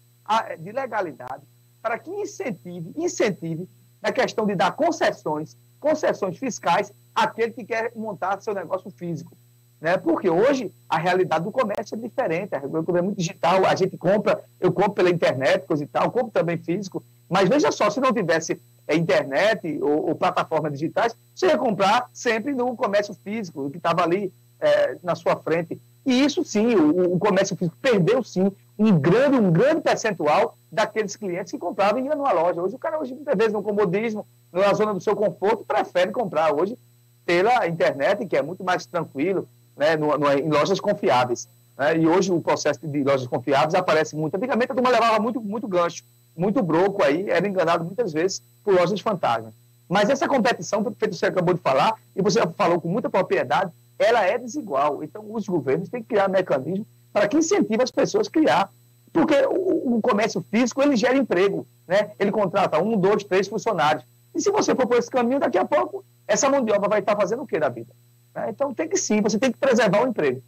[0.58, 1.42] de legalidade
[1.82, 3.68] para que incentive, incentive
[4.02, 9.36] na questão de dar concessões, concessões fiscais àquele que quer montar seu negócio físico.
[9.80, 9.96] Né?
[9.96, 14.42] Porque hoje a realidade do comércio é diferente, a é muito digital, a gente compra,
[14.58, 18.12] eu compro pela internet, coisa e tal, compro também físico, mas veja só, se não
[18.12, 23.76] tivesse é, internet ou, ou, plataformas digitais, você ia comprar sempre no comércio físico, que
[23.76, 25.78] estava ali é, na sua frente.
[26.04, 31.16] E isso sim, o, o, comércio físico perdeu sim um grande, um grande percentual daqueles
[31.16, 32.60] clientes que compravam e iam numa loja.
[32.60, 36.54] Hoje o cara, hoje, muitas vezes, no comodismo, na zona do seu conforto, prefere comprar
[36.54, 36.76] hoje
[37.24, 41.48] pela internet, que é muito mais tranquilo, né, no, no, em lojas confiáveis.
[41.76, 41.98] Né?
[41.98, 44.36] E hoje o processo de lojas confiáveis aparece muito.
[44.36, 46.04] Antigamente a turma levava muito, muito gancho,
[46.36, 49.52] muito broco aí, era enganado muitas vezes por lojas fantasma.
[49.88, 54.24] Mas essa competição, que você acabou de falar, e você falou com muita propriedade, ela
[54.24, 55.02] é desigual.
[55.02, 56.86] Então, os governos têm que criar mecanismos
[57.16, 58.70] para que incentive as pessoas a criar.
[59.10, 61.66] Porque o, o, comércio físico, ele gera emprego.
[61.88, 62.12] Né?
[62.18, 64.04] Ele contrata um, dois, três funcionários.
[64.34, 67.00] E se você for por esse caminho, daqui a pouco, essa mão de obra vai
[67.00, 67.90] estar fazendo o que da vida?
[68.34, 68.50] Né?
[68.50, 70.42] Então, tem que sim, você tem que preservar o emprego.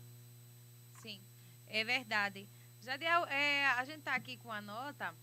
[1.01, 1.19] Sim,
[1.69, 2.47] é verdade.
[2.83, 5.15] Jadiel, é, a gente está aqui com a nota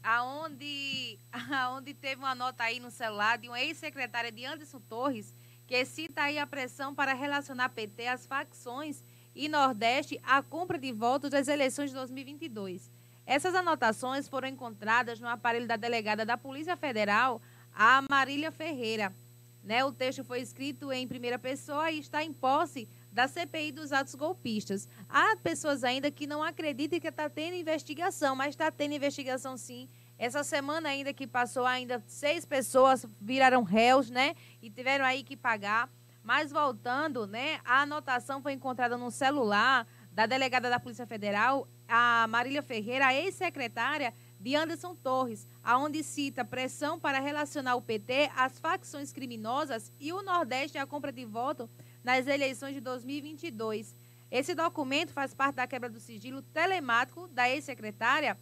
[0.00, 1.18] aonde,
[1.60, 5.34] aonde teve uma nota aí no celular de uma ex-secretária de Anderson Torres,
[5.66, 9.02] que cita aí a pressão para relacionar PT às facções
[9.38, 12.90] e Nordeste à compra de votos das eleições de 2022.
[13.24, 17.40] Essas anotações foram encontradas no aparelho da delegada da Polícia Federal,
[17.72, 19.14] a Marília Ferreira.
[19.62, 19.84] Né?
[19.84, 24.16] O texto foi escrito em primeira pessoa e está em posse da CPI dos atos
[24.16, 24.88] golpistas.
[25.08, 29.88] Há pessoas ainda que não acreditam que está tendo investigação, mas está tendo investigação sim.
[30.18, 34.34] Essa semana ainda que passou, ainda seis pessoas viraram réus, né?
[34.60, 35.88] E tiveram aí que pagar.
[36.28, 37.58] Mas voltando, né?
[37.64, 44.12] A anotação foi encontrada no celular da delegada da Polícia Federal, a Marília Ferreira, ex-secretária
[44.38, 50.20] de Anderson Torres, aonde cita pressão para relacionar o PT às facções criminosas e o
[50.20, 51.66] Nordeste à compra de voto
[52.04, 53.96] nas eleições de 2022.
[54.30, 58.36] Esse documento faz parte da quebra do sigilo telemático da ex-secretária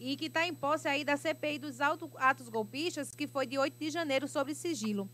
[0.00, 3.78] e que está em posse aí da CPI dos atos golpistas, que foi de 8
[3.78, 5.08] de janeiro, sobre sigilo.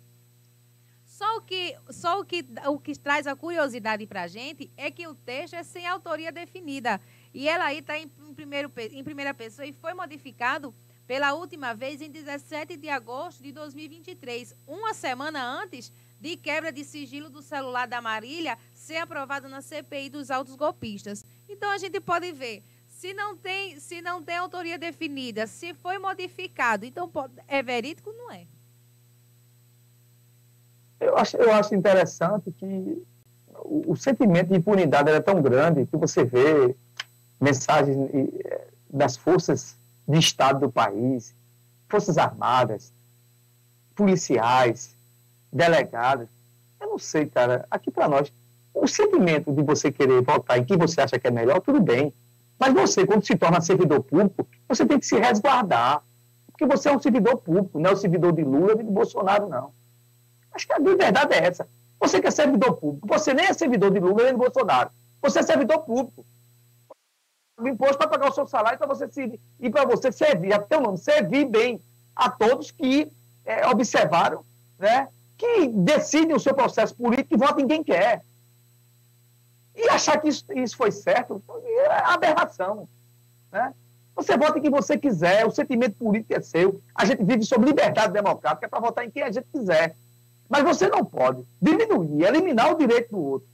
[1.15, 4.91] Só o que, só o que, o que traz a curiosidade para a gente é
[4.91, 7.01] que o texto é sem autoria definida.
[7.33, 10.75] E ela aí está em, primeiro, em primeira pessoa e foi modificado
[11.07, 16.83] pela última vez em 17 de agosto de 2023, uma semana antes de quebra de
[16.83, 21.25] sigilo do celular da Marília ser aprovado na CPI dos autos golpistas.
[21.49, 25.97] Então a gente pode ver, se não tem, se não tem autoria definida, se foi
[25.97, 27.09] modificado, então
[27.47, 28.49] é verídico não é?
[31.05, 33.03] Eu acho, eu acho interessante que
[33.59, 36.75] o, o sentimento de impunidade era tão grande que você vê
[37.41, 39.77] mensagens eh, das forças
[40.09, 41.35] de Estado do país,
[41.89, 42.91] forças armadas,
[43.95, 44.97] policiais,
[45.53, 46.29] delegados.
[46.81, 47.67] Eu não sei, cara.
[47.71, 48.33] Aqui para nós,
[48.73, 52.13] o sentimento de você querer votar em quem você acha que é melhor, tudo bem.
[52.59, 56.03] Mas você, quando se torna servidor público, você tem que se resguardar.
[56.47, 59.49] Porque você é um servidor público, não é o servidor de Lula nem de Bolsonaro,
[59.49, 59.73] não.
[60.55, 61.69] Acho que a verdade é essa.
[62.01, 64.91] Você que é servidor público, você nem é servidor de Lula nem de Bolsonaro.
[65.23, 66.25] Você é servidor público
[67.57, 70.77] o imposto para pagar o seu salário para você servir, e para você servir, até
[70.77, 71.81] o nome, servir bem
[72.15, 73.11] a todos que
[73.45, 74.45] é, observaram,
[74.79, 78.23] né, que decidem o seu processo político e votam em quem quer.
[79.75, 82.89] E achar que isso, isso foi certo é aberração.
[83.51, 83.75] Né?
[84.15, 86.81] Você vota em quem você quiser, o sentimento político é seu.
[86.95, 89.97] A gente vive sob liberdade democrática para votar em quem a gente quiser.
[90.55, 93.49] Mas você não pode diminuir, eliminar o direito do outro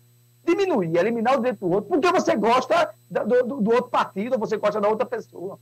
[0.45, 4.39] diminuir, eliminar o direito do outro, porque você gosta do, do, do outro partido, ou
[4.39, 5.59] você gosta da outra pessoa.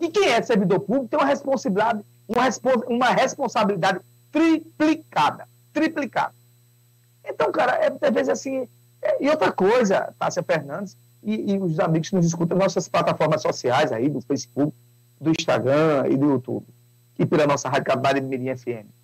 [0.00, 2.44] E quem é servidor público tem uma responsabilidade, uma,
[2.88, 4.00] uma responsabilidade
[4.32, 5.46] triplicada.
[5.72, 6.34] Triplicada.
[7.24, 8.68] Então, cara, é muitas vezes assim.
[9.02, 12.88] É, e outra coisa, Tássia Fernandes, e, e, os amigos que nos escutam nas nossas
[12.88, 14.74] plataformas sociais aí, do Facebook,
[15.20, 16.66] do Instagram e do YouTube,
[17.18, 19.03] e pela nossa Rádio Cabade de Mirim FM.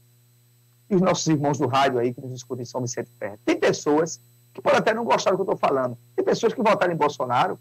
[0.90, 3.38] E os nossos irmãos do rádio aí que nos escutam em São Vicente Ferro.
[3.44, 4.20] Tem pessoas
[4.52, 5.96] que podem até não gostar do que eu estou falando.
[6.16, 7.58] Tem pessoas que votaram em Bolsonaro,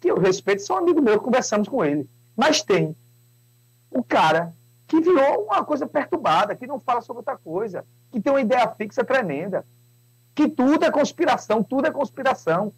[0.00, 2.08] que eu respeito, são amigos meus, conversamos com ele.
[2.36, 2.94] Mas tem
[3.90, 4.52] o cara
[4.86, 8.68] que virou uma coisa perturbada, que não fala sobre outra coisa, que tem uma ideia
[8.68, 9.64] fixa tremenda,
[10.34, 12.72] que tudo é conspiração, tudo é conspiração.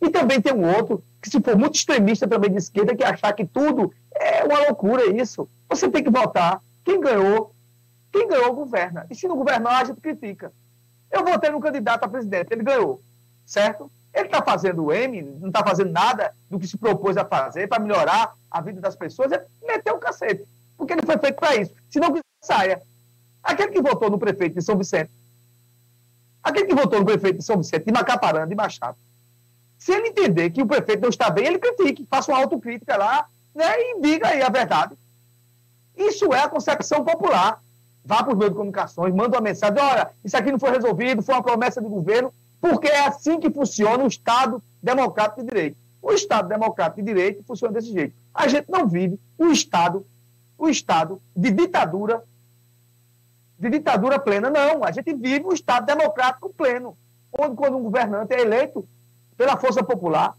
[0.00, 3.32] E também tem um outro, que se for muito extremista também de esquerda, que achar
[3.32, 5.48] que tudo é uma loucura isso.
[5.68, 6.62] Você tem que votar.
[6.84, 7.53] Quem ganhou,
[8.14, 9.06] quem ganhou governa.
[9.10, 10.52] E se não governar, a gente critica.
[11.10, 13.02] Eu votei no candidato a presidente, ele ganhou,
[13.44, 13.90] certo?
[14.14, 17.68] Ele está fazendo o M, não está fazendo nada do que se propôs a fazer
[17.68, 20.46] para melhorar a vida das pessoas, ele meteu o cacete.
[20.76, 21.74] Porque ele foi feito para isso.
[21.90, 22.80] Se não saia.
[23.42, 25.10] Aquele que votou no prefeito de São Vicente,
[26.40, 28.96] aquele que votou no prefeito de São Vicente, de Macaparana, de Machado,
[29.76, 33.26] se ele entender que o prefeito não está bem, ele critique, faça uma autocrítica lá
[33.52, 34.96] né, e diga aí a verdade.
[35.96, 37.63] Isso é a concepção popular.
[38.04, 41.22] Vá para os meios de comunicações, manda uma mensagem: olha, isso aqui não foi resolvido,
[41.22, 45.76] foi uma promessa de governo, porque é assim que funciona o Estado democrático de direito.
[46.02, 48.14] O Estado democrático de direito funciona desse jeito.
[48.34, 50.04] A gente não vive o Estado,
[50.58, 52.22] o Estado de ditadura,
[53.58, 54.84] de ditadura plena, não.
[54.84, 56.94] A gente vive o Estado democrático pleno,
[57.32, 58.86] onde quando um governante é eleito
[59.36, 60.36] pela força popular,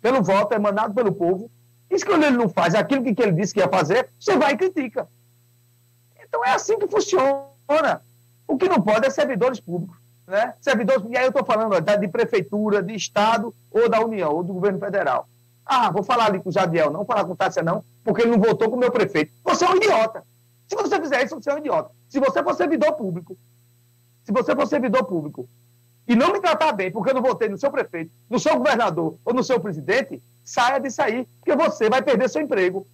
[0.00, 1.50] pelo voto emanado pelo povo,
[1.90, 4.56] isso que ele não faz aquilo que ele disse que ia fazer, você vai e
[4.56, 5.06] critica.
[6.32, 8.00] Então é assim que funciona.
[8.48, 9.98] O que não pode é servidores públicos.
[10.26, 10.54] Né?
[10.62, 14.54] Servidores, e aí eu estou falando de prefeitura, de Estado, ou da União, ou do
[14.54, 15.28] governo federal.
[15.66, 18.22] Ah, vou falar ali com o Jadiel, não vou falar com o Tássia, não, porque
[18.22, 19.30] ele não votou com o meu prefeito.
[19.44, 20.24] Você é um idiota.
[20.66, 21.90] Se você fizer isso, você é um idiota.
[22.08, 23.36] Se você for servidor público,
[24.24, 25.46] se você for servidor público
[26.08, 29.18] e não me tratar bem, porque eu não votei no seu prefeito, no seu governador
[29.22, 32.86] ou no seu presidente, saia disso aí, porque você vai perder seu emprego.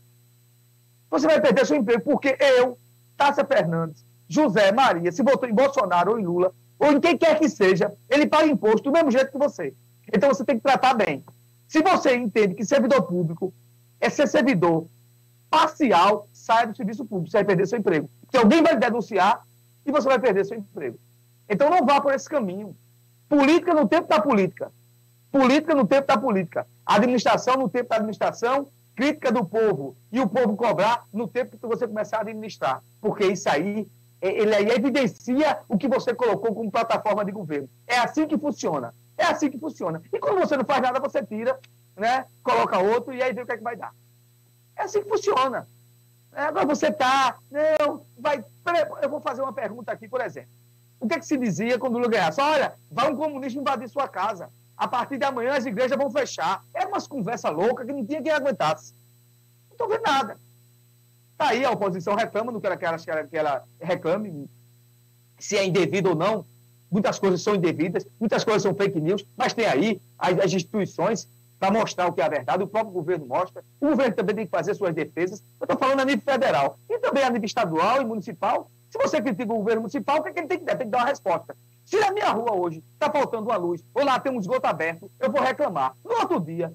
[1.08, 2.76] Você vai perder seu emprego, porque eu,
[3.18, 7.36] Tássia Fernandes, José, Maria, se votou em Bolsonaro ou em Lula, ou em quem quer
[7.38, 9.74] que seja, ele paga imposto do mesmo jeito que você.
[10.14, 11.24] Então você tem que tratar bem.
[11.66, 13.52] Se você entende que servidor público
[14.00, 14.86] é ser servidor
[15.50, 18.08] parcial, saia do serviço público, você vai perder seu emprego.
[18.20, 19.42] Porque alguém vai denunciar
[19.84, 20.98] e você vai perder seu emprego.
[21.48, 22.76] Então não vá por esse caminho.
[23.28, 24.70] Política no tempo da política.
[25.32, 26.66] Política no tempo da política.
[26.86, 31.66] Administração no tempo da administração crítica do povo e o povo cobrar no tempo que
[31.68, 32.82] você começar a administrar.
[33.00, 33.86] Porque isso aí,
[34.20, 37.68] é, ele aí evidencia o que você colocou como plataforma de governo.
[37.86, 38.92] É assim que funciona.
[39.16, 40.02] É assim que funciona.
[40.12, 41.56] E quando você não faz nada, você tira,
[41.96, 42.26] né?
[42.42, 43.92] coloca outro e aí vê o que é que vai dar.
[44.76, 45.64] É assim que funciona.
[46.32, 48.44] É, agora você está, não, vai.
[49.00, 50.50] Eu vou fazer uma pergunta aqui, por exemplo.
[50.98, 52.40] O que, é que se dizia quando o Lula ganhasse?
[52.40, 56.62] Olha, vai um comunista invadir sua casa a partir de amanhã as igrejas vão fechar.
[56.72, 58.94] Era umas conversas loucas que não tinha quem aguentasse.
[59.68, 60.38] Não estou vendo nada.
[61.32, 64.48] Está aí, a oposição reclama do que ela, que ela, que ela reclame,
[65.38, 66.46] se é indevido ou não.
[66.90, 71.28] Muitas coisas são indevidas, muitas coisas são fake news, mas tem aí as, as instituições
[71.58, 73.64] para mostrar o que é a verdade, o próprio governo mostra.
[73.80, 75.42] O governo também tem que fazer suas defesas.
[75.60, 78.70] Eu estou falando a nível federal e também a nível estadual e municipal.
[78.88, 80.76] Se você critica o governo municipal, o que, é que ele tem que dar?
[80.76, 81.56] Tem que dar uma resposta.
[81.88, 85.10] Se na minha rua hoje está faltando uma luz, ou lá tem um esgoto aberto,
[85.18, 85.96] eu vou reclamar.
[86.04, 86.70] No outro dia,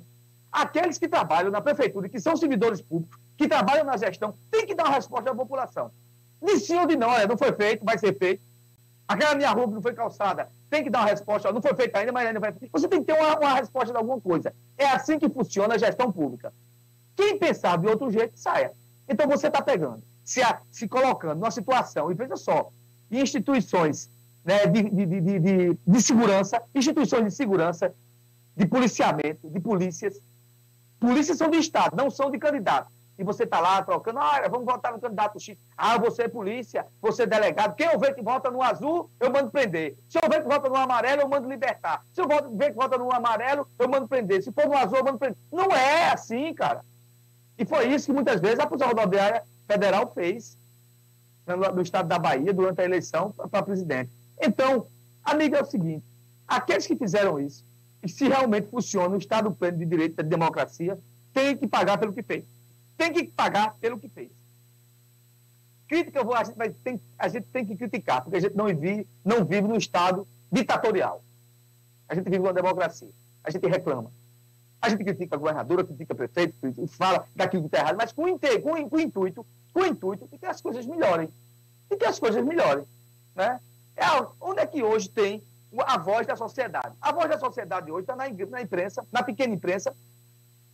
[0.52, 4.74] aqueles que trabalham na prefeitura, que são servidores públicos, que trabalham na gestão, têm que
[4.74, 5.92] dar uma resposta à população.
[6.42, 8.42] De sim ou de não, olha, não foi feito, vai ser feito.
[9.08, 12.00] Aquela minha rua que não foi calçada, tem que dar uma resposta, não foi feita
[12.00, 12.52] ainda, mas ainda vai.
[12.72, 14.52] Você tem que ter uma, uma resposta de alguma coisa.
[14.76, 16.52] É assim que funciona a gestão pública.
[17.16, 18.72] Quem pensar de outro jeito, saia.
[19.08, 22.72] Então você está pegando, se, a, se colocando numa situação, e veja só,
[23.12, 24.10] instituições
[24.44, 27.94] né, de, de, de, de, segurança, instituições de segurança,
[28.56, 30.20] de policiamento, de polícias.
[31.00, 32.92] Polícias são de Estado, não são de candidato.
[33.18, 35.56] E você está lá trocando, olha, vamos votar no candidato X.
[35.78, 37.76] Ah, você é polícia, você é delegado.
[37.76, 39.96] Quem eu ver que vota no azul, eu mando prender.
[40.10, 42.04] Se eu ver que vota no amarelo, eu mando libertar.
[42.12, 44.42] Se eu ver que vota no amarelo, eu mando prender.
[44.42, 45.38] Se for no azul, eu mando prender.
[45.52, 46.84] Não é assim, cara.
[47.58, 50.58] E foi isso que muitas vezes a Polícia Rodoviária Federal fez
[51.46, 54.10] no estado da Bahia durante a eleição para presidente.
[54.44, 54.88] Então,
[55.24, 56.04] amigo, é o seguinte:
[56.48, 57.64] aqueles que fizeram isso,
[58.04, 61.00] e se realmente funciona o Estado pleno de direito da democracia,
[61.34, 62.44] tem que pagar pelo que fez.
[62.98, 64.30] Tem que pagar pelo que fez.
[65.88, 68.56] Crítica, eu vou, a, gente vai, tem, a gente tem que criticar, porque a gente
[68.56, 71.24] não vive, não vive num Estado ditatorial.
[72.08, 73.10] A gente vive uma democracia.
[73.44, 74.12] A gente reclama.
[74.82, 76.56] A gente critica a governadora, critica o prefeito,
[76.88, 80.46] fala daquilo que está errado, mas com, com, com, o intuito, com intuito de que
[80.46, 81.30] as coisas melhorem.
[81.90, 82.86] De que as coisas melhorem.
[83.34, 83.60] Né?
[83.96, 84.06] É,
[84.42, 85.42] onde é que hoje tem
[85.86, 86.96] a voz da sociedade?
[87.02, 89.96] A voz da sociedade hoje está na, na imprensa, na pequena imprensa,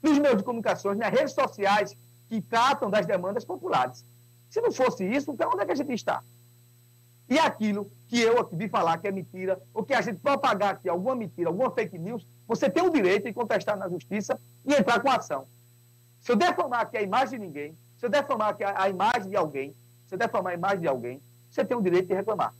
[0.01, 1.95] nos meios de comunicações, nas redes sociais
[2.29, 4.05] que tratam das demandas populares.
[4.49, 6.23] Se não fosse isso, então onde é que a gente está?
[7.29, 10.73] E aquilo que eu aqui vi falar que é mentira, ou que a gente propagar
[10.73, 14.73] aqui alguma mentira, alguma fake news, você tem o direito de contestar na justiça e
[14.73, 15.45] entrar com ação.
[16.21, 19.29] Se eu defamar aqui a imagem de ninguém, se eu defamar aqui a, a imagem
[19.29, 19.75] de alguém,
[20.07, 22.53] se eu defamar a imagem de alguém, você tem o direito de reclamar.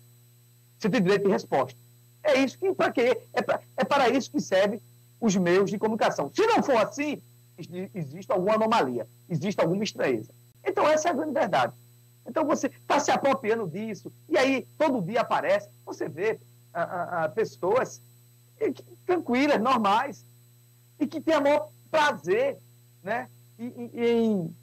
[0.80, 1.78] Você tem direito de resposta.
[2.24, 3.20] É isso que, para quê?
[3.34, 4.82] É, pra, é para isso que serve
[5.20, 6.32] os meios de comunicação.
[6.34, 7.22] Se não for assim,
[7.94, 10.32] existe alguma anomalia, existe alguma estranheza.
[10.64, 11.74] Então, essa é a grande verdade.
[12.30, 14.12] Então você está se apropriando disso.
[14.30, 16.40] E aí, todo dia aparece, você vê
[16.72, 18.02] a, a, a pessoas
[19.06, 20.24] tranquilas, normais,
[21.00, 22.58] e que têm maior prazer
[23.04, 23.28] né,
[23.58, 24.56] em, em,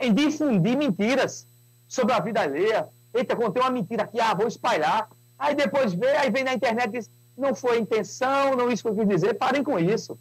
[0.00, 1.46] em, difundir mentiras
[1.86, 2.88] sobre a vida alheia.
[3.16, 5.08] Eita, contei uma mentira aqui, ah, vou espalhar.
[5.38, 8.88] Aí depois vê, aí vem na internet e diz, não foi intenção, não isso que
[8.88, 9.34] eu quis dizer.
[9.34, 10.18] Parem com isso.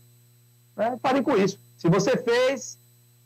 [0.75, 0.97] Né?
[1.01, 1.59] Parem com isso.
[1.77, 2.77] Se você fez,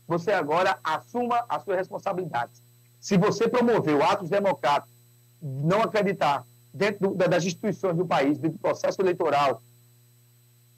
[0.07, 2.61] você agora assuma as suas responsabilidades.
[2.99, 4.93] Se você promoveu atos democráticos,
[5.41, 9.61] não acreditar dentro do, das instituições do país, dentro do processo eleitoral,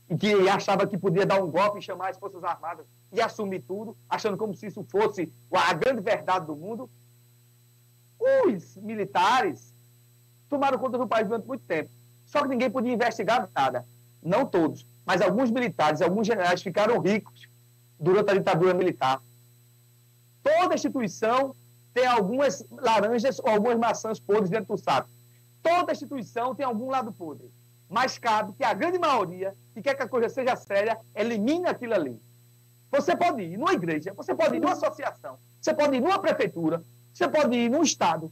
[0.10, 3.62] e que achava que podia dar um golpe e chamar as Forças Armadas e assumir
[3.62, 6.90] tudo, achando como se isso fosse a grande verdade do mundo,
[8.48, 9.74] os militares
[10.50, 11.90] tomaram conta do país durante muito tempo.
[12.26, 13.86] Só que ninguém podia investigar nada.
[14.22, 17.48] Não todos, mas alguns militares, alguns generais ficaram ricos
[18.00, 19.22] durante a ditadura militar.
[20.44, 21.56] Toda instituição
[21.94, 25.10] tem algumas laranjas ou algumas maçãs podres dentro do saco.
[25.62, 27.52] Toda instituição tem algum lado podre.
[27.90, 31.94] Mas cabe que a grande maioria, que quer que a coisa seja séria, elimine aquilo
[31.94, 32.20] ali.
[32.90, 36.84] Você pode ir numa igreja, você pode ir numa associação, você pode ir numa prefeitura,
[37.14, 38.32] você pode ir num estado,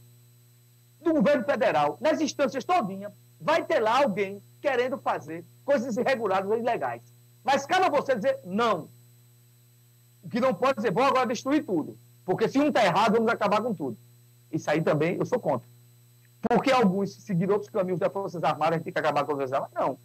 [1.02, 6.58] do governo federal, nas instâncias todinha, vai ter lá alguém querendo fazer coisas irregulares ou
[6.58, 7.02] ilegais.
[7.42, 8.88] Mas cabe a você dizer não.
[10.22, 11.96] O que não pode dizer, vou agora destruir tudo.
[12.24, 13.96] Porque se um está errado, vamos acabar com tudo.
[14.52, 15.66] Isso aí também eu sou contra.
[16.42, 19.52] Porque alguns seguiram outros caminhos das Forças Armadas, a gente tem que acabar com as
[19.52, 19.74] Armadas?
[19.74, 19.98] Não.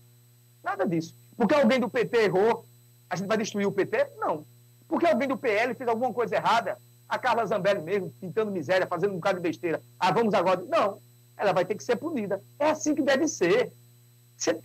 [0.64, 1.16] Nada disso.
[1.36, 2.66] Porque alguém do PT errou,
[3.10, 4.12] a gente vai destruir o PT?
[4.18, 4.46] Não.
[4.88, 9.12] Porque alguém do PL fez alguma coisa errada, a Carla Zambelli mesmo, pintando miséria, fazendo
[9.12, 9.82] um bocado de besteira.
[10.00, 10.62] Ah, vamos agora.
[10.68, 11.00] Não.
[11.38, 12.42] Ela vai ter que ser punida.
[12.60, 13.72] É assim que deve ser.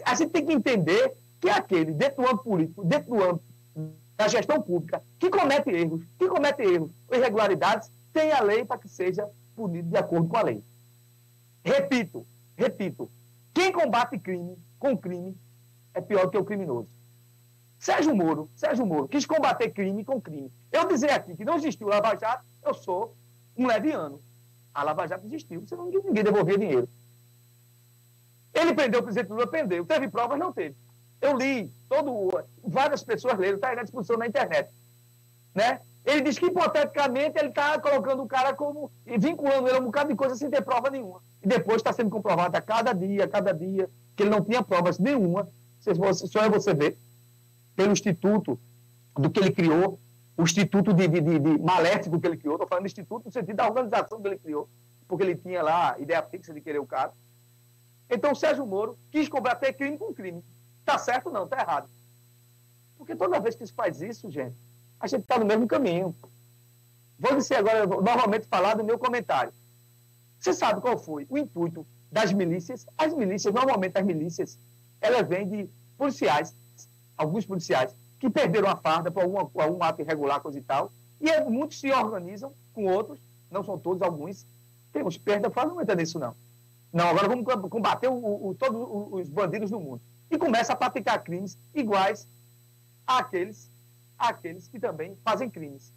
[0.05, 3.45] A gente tem que entender que é aquele, dentro do âmbito político, dentro do âmbito
[4.17, 8.89] da gestão pública que comete erros, que comete erros, irregularidades, tem a lei para que
[8.89, 9.27] seja
[9.57, 10.63] punido de acordo com a lei.
[11.65, 12.27] Repito,
[12.57, 13.11] repito,
[13.55, 15.35] quem combate crime com crime
[15.95, 16.89] é pior que o criminoso.
[17.81, 20.53] Sérgio Moro, Sérgio Moro, quis combater crime com crime.
[20.71, 23.17] Eu dizer aqui que não existiu Lava Jato, eu sou
[23.57, 24.21] um leviano.
[24.75, 26.89] A Lava Jato existiu, senão ninguém, ninguém devolvia dinheiro.
[28.53, 29.87] Ele prendeu o presidente Lula, prendeu.
[29.87, 30.39] Teve provas?
[30.39, 30.77] Não teve.
[31.23, 34.71] Eu li, todo, várias pessoas leram, está aí na discussão na internet.
[35.55, 35.81] Né?
[36.05, 38.91] Ele diz que, hipoteticamente, ele está colocando o cara como.
[39.07, 41.23] e vinculando ele a um bocado de coisa sem ter prova nenhuma.
[41.43, 44.63] E depois está sendo comprovado a cada dia, a cada dia, que ele não tinha
[44.63, 45.49] provas nenhuma.
[45.81, 46.99] Só é você ver,
[47.81, 48.61] pelo instituto
[49.15, 49.99] do que ele criou,
[50.37, 53.33] o instituto de, de, de, de maléfico que ele criou, estou falando do instituto no
[53.33, 54.69] sentido da organização que ele criou,
[55.09, 57.11] porque ele tinha lá a ideia fixa de querer o cara.
[58.11, 60.45] Então, Sérgio Moro quis combater crime com crime.
[60.81, 61.31] Está certo?
[61.31, 61.89] Não, está errado.
[62.99, 64.57] Porque toda vez que se faz isso, gente,
[65.01, 66.15] a gente está no mesmo caminho.
[67.19, 69.55] Vou dizer agora, normalmente falar do meu comentário.
[70.39, 72.87] Você sabe qual foi o intuito das milícias?
[72.99, 74.59] As milícias, normalmente as milícias,
[75.01, 76.55] elas vêm de policiais,
[77.21, 80.91] alguns policiais, que perderam a farda por algum, algum ato irregular, coisa e tal,
[81.21, 83.19] e muitos se organizam com outros,
[83.51, 84.47] não são todos, alguns,
[84.91, 86.35] temos perda a não entra nisso não.
[86.93, 90.01] Não, agora vamos combater o, o, todos os bandidos do mundo
[90.31, 92.27] e começa a praticar crimes iguais
[93.07, 93.71] àqueles,
[94.19, 95.93] àqueles que também fazem crimes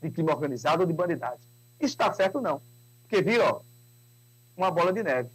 [0.00, 1.40] de crime organizado ou de bandidagem.
[1.80, 2.62] Isso está certo não?
[3.02, 3.60] Porque viu, ó,
[4.56, 5.28] uma bola de neve.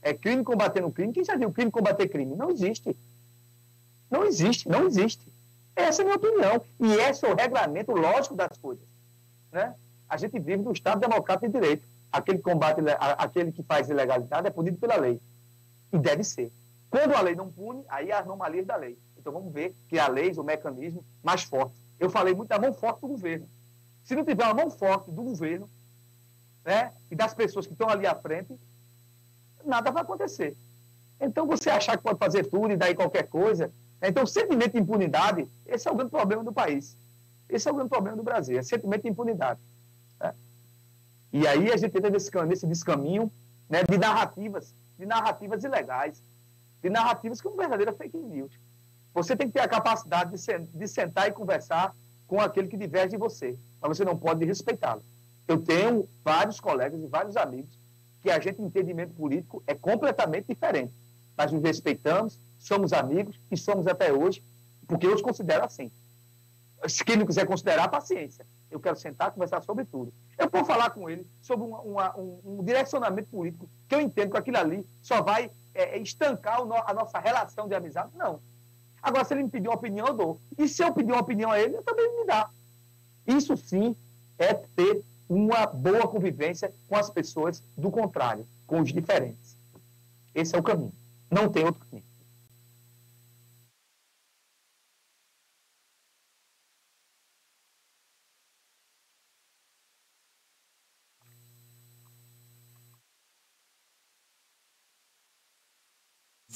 [0.00, 1.12] É crime combatendo crime.
[1.12, 2.34] Quem já viu crime combater crime?
[2.34, 2.96] Não existe.
[4.16, 5.20] Não existe, não existe.
[5.74, 6.62] Essa é a minha opinião.
[6.80, 8.84] E esse é o regramento lógico das coisas.
[9.52, 9.74] Né?
[10.08, 11.86] A gente vive no Estado democrático de direito.
[12.10, 12.80] Aquele que, combate,
[13.18, 15.20] aquele que faz ilegalidade é punido pela lei.
[15.92, 16.50] E deve ser.
[16.88, 18.98] Quando a lei não pune, aí há anomalias da lei.
[19.18, 21.74] Então vamos ver que a lei, o mecanismo mais forte.
[22.00, 23.46] Eu falei muito da mão forte do governo.
[24.02, 25.68] Se não tiver uma mão forte do governo,
[26.64, 28.58] né, e das pessoas que estão ali à frente,
[29.62, 30.56] nada vai acontecer.
[31.20, 33.70] Então, você achar que pode fazer tudo e daí qualquer coisa.
[34.02, 36.96] Então, o sentimento de impunidade, esse é o grande problema do país.
[37.48, 39.60] Esse é o grande problema do Brasil, é sentimento de impunidade.
[40.20, 40.34] Né?
[41.32, 43.30] E aí a gente entra nesse, nesse descaminho
[43.68, 46.22] né, de narrativas, de narrativas ilegais,
[46.82, 48.52] de narrativas que são verdadeiras fake news.
[49.14, 51.94] Você tem que ter a capacidade de, de sentar e conversar
[52.26, 55.02] com aquele que diverge de você, mas você não pode respeitá-lo.
[55.46, 57.78] Eu tenho vários colegas e vários amigos
[58.20, 60.92] que a gente, entendimento político, é completamente diferente.
[61.36, 64.42] Mas nos respeitamos, somos amigos e somos até hoje,
[64.86, 65.90] porque eu os considero assim.
[66.88, 68.46] Se quem não quiser considerar, paciência.
[68.70, 70.12] Eu quero sentar conversar sobre tudo.
[70.36, 74.32] Eu vou falar com ele sobre uma, uma, um, um, direcionamento político que eu entendo
[74.32, 78.10] que aquilo ali só vai é, é estancar no, a nossa relação de amizade.
[78.14, 78.40] Não.
[79.02, 80.40] Agora, se ele me pedir uma opinião, eu dou.
[80.58, 82.50] E se eu pedir uma opinião a ele, eu também me dá.
[83.26, 83.96] Isso sim
[84.38, 89.56] é ter uma boa convivência com as pessoas do contrário, com os diferentes.
[90.34, 90.92] Esse é o caminho.
[91.30, 92.06] Não tem outro caminho.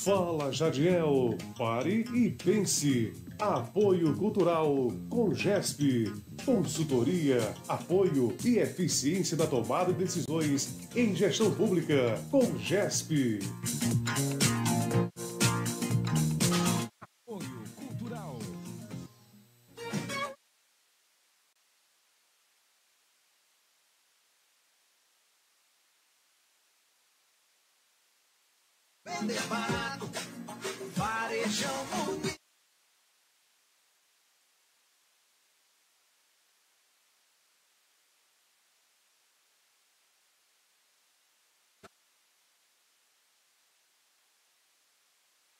[0.03, 3.13] Fala Jadiel, pare e pense.
[3.39, 6.11] Apoio Cultural com GESP.
[6.43, 12.41] Consultoria, apoio e eficiência da tomada de decisões em gestão pública com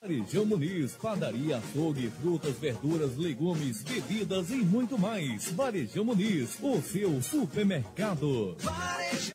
[0.01, 5.51] Varejão Muniz, padaria, açougue, frutas, verduras, legumes, bebidas e muito mais.
[5.51, 8.55] Varejão Muniz, o seu supermercado.
[8.55, 9.31] Varejão.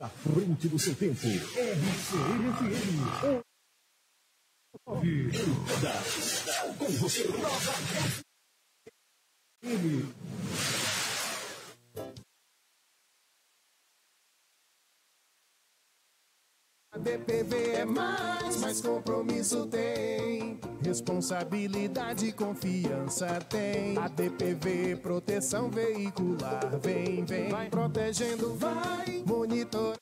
[0.00, 2.98] À frente do seu tempo, RCN-FM.
[6.78, 7.72] Com você, nova.
[16.90, 20.58] A DPV é mais, mais compromisso tem.
[20.82, 23.98] Responsabilidade e confiança tem.
[23.98, 27.50] A DPV proteção veicular vem, vem.
[27.50, 29.96] Vai protegendo, vai monitor.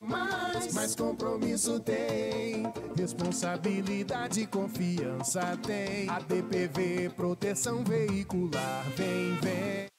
[0.00, 2.62] Mais, mais compromisso tem.
[2.96, 6.08] Responsabilidade e confiança tem.
[6.08, 9.97] A DPV proteção veicular vem, vem.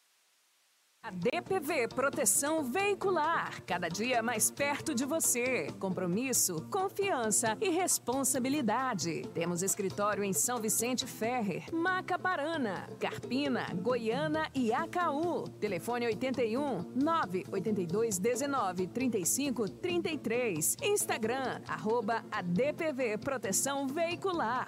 [1.01, 5.67] A DPV Proteção Veicular, cada dia mais perto de você.
[5.79, 9.21] Compromisso, confiança e responsabilidade.
[9.33, 15.45] Temos escritório em São Vicente Ferrer, Macaparana, Carpina, Goiânia e Acaú.
[15.59, 20.77] Telefone 81 982 19 35 33.
[20.83, 24.67] Instagram, arroba ADPV Proteção Veicular.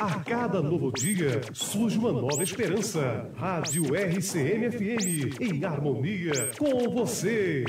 [0.00, 3.30] A cada novo dia surge uma nova esperança.
[3.36, 7.64] Rádio RCM-FM, em harmonia com você.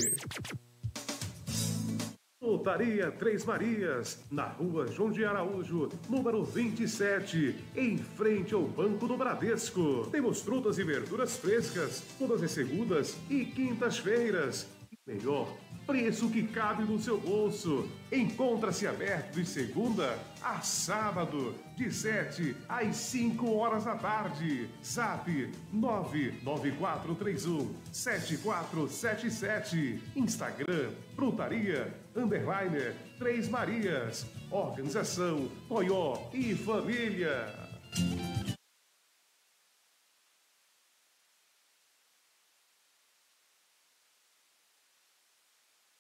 [2.40, 9.16] Frutaria Três Marias, na rua João de Araújo, número 27, em frente ao Banco do
[9.16, 10.08] Bradesco.
[10.12, 14.68] Temos frutas e verduras frescas, todas as segundas e quintas-feiras.
[15.06, 15.48] Melhor
[15.86, 17.90] preço que cabe no seu bolso.
[18.12, 24.68] Encontra-se aberto de segunda a sábado, de 7 às 5 horas da tarde.
[24.84, 25.30] Zap
[25.72, 30.02] 99431 7477.
[30.16, 34.28] Instagram Frutaria Underliner Três Marias.
[34.52, 37.52] Organização Toyó e Família.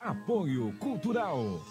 [0.03, 1.61] Apoio Cultural.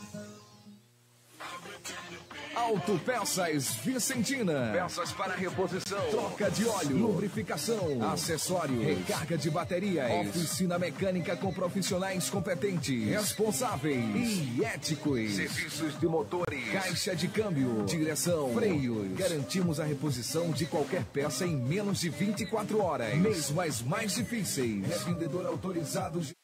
[2.54, 4.70] Autopeças Vicentina.
[4.72, 12.30] Peças para reposição, troca de óleo, lubrificação, acessórios, recarga de baterias, oficina mecânica com profissionais
[12.30, 15.34] competentes, responsáveis e éticos.
[15.34, 19.12] Serviços de motores, caixa de câmbio, direção, freios.
[19.14, 23.14] Garantimos a reposição de qualquer peça em menos de 24 horas.
[23.14, 24.90] Mesmo as mais difíceis.
[24.90, 26.34] É vendedor autorizado de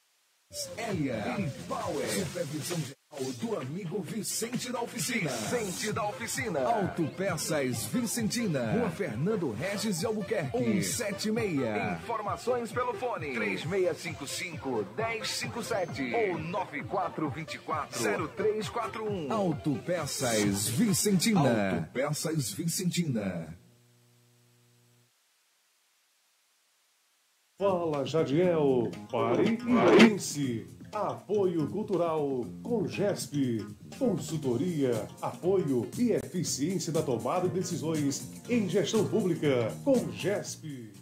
[0.76, 1.22] Elia
[1.68, 2.08] Power.
[2.08, 5.30] Supervisão geral do amigo Vicente da Oficina.
[5.30, 6.60] Vicente da Oficina.
[6.60, 8.72] Autopeças Vicentina.
[8.72, 10.82] Rua Fernando Regis de Albuquerque.
[10.82, 12.02] 176.
[12.02, 19.30] Informações pelo fone 3655 1057 ou 9424 0341.
[19.32, 21.74] Autopeças Vicentina.
[21.74, 23.54] Autopeças Vicentina.
[27.60, 30.64] Fala Jadiel, pare e pense.
[30.92, 33.66] Apoio Cultural com GESP.
[33.98, 40.92] Consultoria, apoio e eficiência da tomada de decisões em gestão pública com GESP.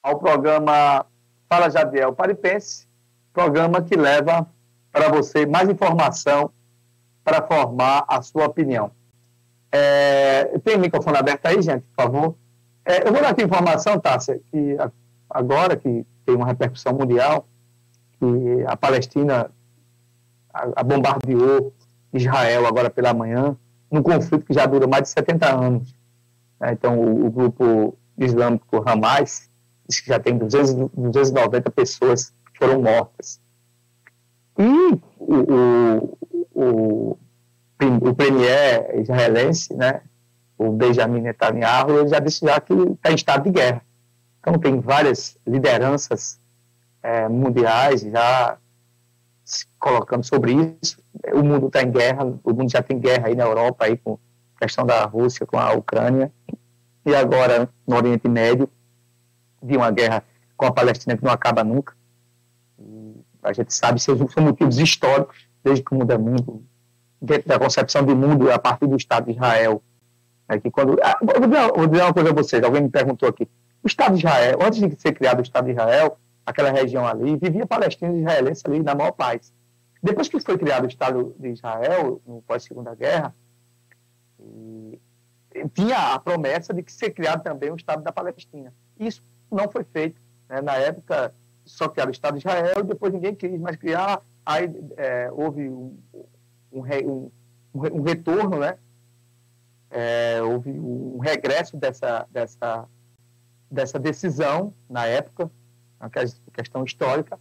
[0.00, 1.04] Ao programa
[1.48, 2.86] Fala Jadiel, pare e pense.
[3.32, 4.48] Programa que leva
[4.92, 6.52] para você mais informação
[7.26, 8.92] para formar a sua opinião.
[9.72, 12.36] É, tem microfone aberto aí, gente, por favor?
[12.84, 14.76] É, eu vou dar aqui informação, Tássia, que
[15.28, 17.48] agora que tem uma repercussão mundial,
[18.12, 19.50] que a Palestina
[20.54, 21.74] a, a bombardeou
[22.12, 23.56] Israel agora pela manhã,
[23.90, 25.96] num conflito que já dura mais de 70 anos.
[26.60, 29.50] É, então, o, o, grupo islâmico Hamas
[29.88, 33.40] diz que já tem 200, 290 pessoas que foram mortas.
[34.58, 36.18] E o,
[36.54, 37.18] o,
[37.78, 40.02] o premier israelense, né,
[40.56, 43.82] o Benjamin Netanyahu, ele já disse já que está em estado de guerra.
[44.40, 46.40] Então tem várias lideranças
[47.02, 48.56] é, mundiais já
[49.44, 50.98] se colocando sobre isso.
[51.34, 54.18] O mundo está em guerra, o mundo já tem guerra aí na Europa aí com
[54.56, 56.32] a questão da Rússia com a Ucrânia
[57.04, 58.68] e agora no Oriente Médio
[59.62, 60.24] de uma guerra
[60.56, 61.94] com a Palestina que não acaba nunca.
[63.46, 66.64] E a gente sabe que são motivos históricos desde que o mundo é mundo,
[67.20, 69.82] dentro da concepção de mundo a partir do Estado de Israel.
[70.48, 73.28] É que quando, ah, vou, dizer, vou dizer uma coisa a vocês, alguém me perguntou
[73.28, 73.48] aqui.
[73.82, 77.36] O Estado de Israel, antes de ser criado o Estado de Israel, aquela região ali,
[77.36, 79.52] vivia palestinos e israelenses ali na maior paz.
[80.02, 83.34] Depois que foi criado o Estado de Israel, no pós-segunda guerra,
[84.38, 85.00] e,
[85.74, 88.72] tinha a promessa de que ser criado também o Estado da Palestina.
[88.98, 90.20] Isso não foi feito.
[90.48, 90.60] Né?
[90.60, 91.34] Na época,
[91.66, 95.68] só criaram o Estado de Israel, e depois ninguém quis mais criar aí é, houve
[95.68, 95.98] um,
[96.72, 97.30] um, um,
[97.74, 98.78] um, retorno, né?
[99.90, 102.88] É, houve um regresso dessa, dessa,
[103.68, 105.50] dessa decisão na época,
[106.00, 106.10] uma
[106.52, 107.38] questão histórica,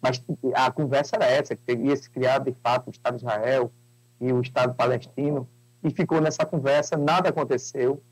[0.00, 0.22] mas
[0.54, 3.72] a conversa era essa, que teria se criado de fato o Estado de Israel
[4.20, 5.48] e o Estado palestino,
[5.82, 8.02] e ficou nessa conversa, nada aconteceu,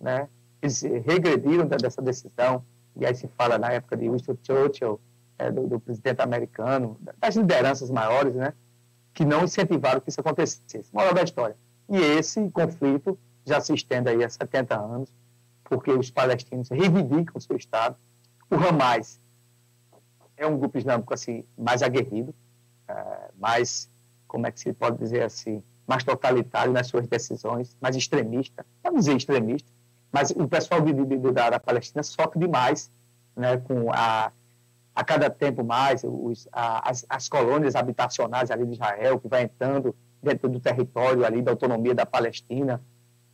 [0.00, 0.28] né?
[0.62, 2.64] Eles regrediram dessa decisão,
[2.96, 5.00] e aí se fala na época de Winston Churchill,
[5.40, 8.52] é, do, do, presidente americano, das lideranças maiores, né,
[9.14, 10.92] que não incentivaram que isso acontecesse.
[10.92, 11.56] Moral da história.
[11.88, 15.10] E esse conflito já se estende aí há 70 anos,
[15.64, 17.96] porque os palestinos reivindicam seu Estado.
[18.50, 19.18] O Hamas
[20.36, 22.34] é um grupo islâmico assim, mais aguerrido,
[22.86, 23.88] é, mais,
[24.28, 28.94] como é que se pode dizer assim, mais totalitário nas suas decisões, mais extremista, não
[28.94, 29.70] dizer extremista,
[30.12, 32.90] mas o pessoal de, de, de, da Palestina sofre demais
[33.34, 34.32] né, com a
[34.94, 39.42] a cada tempo mais os, a, as, as, colônias habitacionais ali de Israel, que vai
[39.42, 42.80] entrando dentro do território ali da autonomia da Palestina.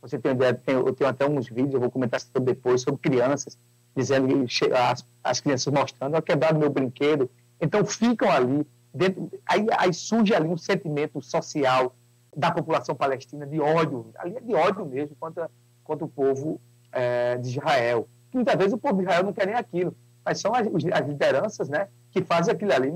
[0.01, 3.57] Você tem tem, eu tenho até uns vídeos, eu vou comentar sobre depois, sobre crianças,
[3.95, 7.29] dizendo que as, as crianças mostrando, eu quebrado meu brinquedo.
[7.59, 11.95] Então ficam ali, dentro, aí, aí surge ali um sentimento social
[12.35, 15.49] da população palestina de ódio, ali é de ódio mesmo contra,
[15.83, 19.55] contra o povo é, de Israel, muitas vezes o povo de Israel não quer nem
[19.55, 19.95] aquilo,
[20.27, 22.93] mas são as, as lideranças né, que fazem aquilo ali.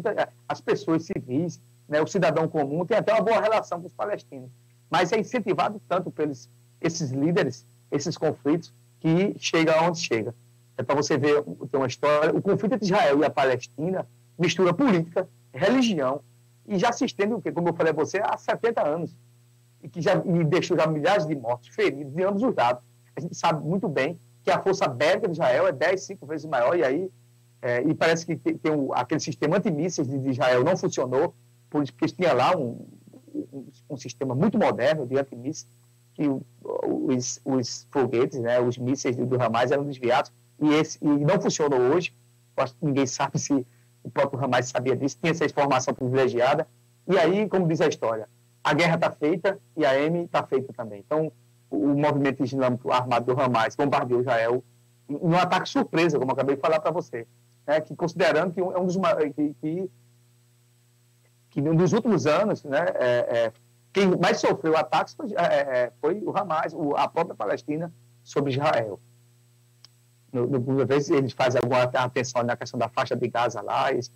[0.49, 4.51] As pessoas civis, né, o cidadão comum tem até uma boa relação com os palestinos.
[4.89, 6.49] Mas é incentivado tanto pelos
[6.81, 10.35] esses líderes, esses conflitos, que chega aonde chega.
[10.77, 14.05] É para você ver, tem uma história, o conflito entre Israel e a Palestina
[14.37, 16.19] mistura política, religião,
[16.67, 19.15] e já se estende, como eu falei a você, há 70 anos,
[19.81, 22.83] e que já e deixou já milhares de mortos, feridos, de ambos os lados.
[23.15, 26.45] A gente sabe muito bem que a força bélica de Israel é 10, 5 vezes
[26.45, 27.09] maior, e aí,
[27.61, 31.35] é, e parece que tem, tem aquele sistema antimísseis de Israel não funcionou,
[31.69, 32.87] por isso que tinha lá um,
[33.33, 35.67] um, um sistema muito moderno de antimísseis,
[36.13, 36.23] que
[36.83, 41.79] os, os foguetes, né, os mísseis do Hamas eram desviados, e, esse, e não funcionou
[41.79, 42.13] hoje,
[42.81, 43.65] ninguém sabe se
[44.03, 46.67] o próprio Hamas sabia disso, tinha essa informação privilegiada,
[47.07, 48.27] e aí, como diz a história,
[48.63, 50.99] a guerra está feita e a M está feita também.
[50.99, 51.31] Então,
[51.69, 54.63] o movimento islâmico armado do Hamas bombardeou Israel
[55.09, 57.27] em um ataque surpresa, como eu acabei de falar para você,
[57.71, 58.97] né, que considerando que é um dos
[59.33, 59.91] que, que,
[61.49, 63.53] que nos últimos anos, né, é, é,
[63.93, 67.91] quem mais sofreu ataques foi, é, é foi o Hamas, o, a própria Palestina
[68.23, 68.99] sobre Israel.
[70.33, 74.11] No, no, vezes eles fazem alguma atenção na questão da faixa de Gaza lá, esse,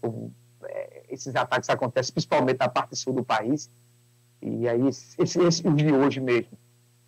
[0.63, 3.71] é, esses ataques acontecem principalmente na parte sul do país,
[4.41, 6.57] e aí esse, esse de hoje mesmo,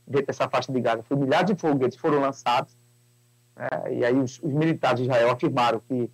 [0.05, 2.77] dentro dessa faixa de Gaza, foi milhares de foguetes foram lançados,
[3.55, 6.11] né, e aí os, os, militares de Israel afirmaram que,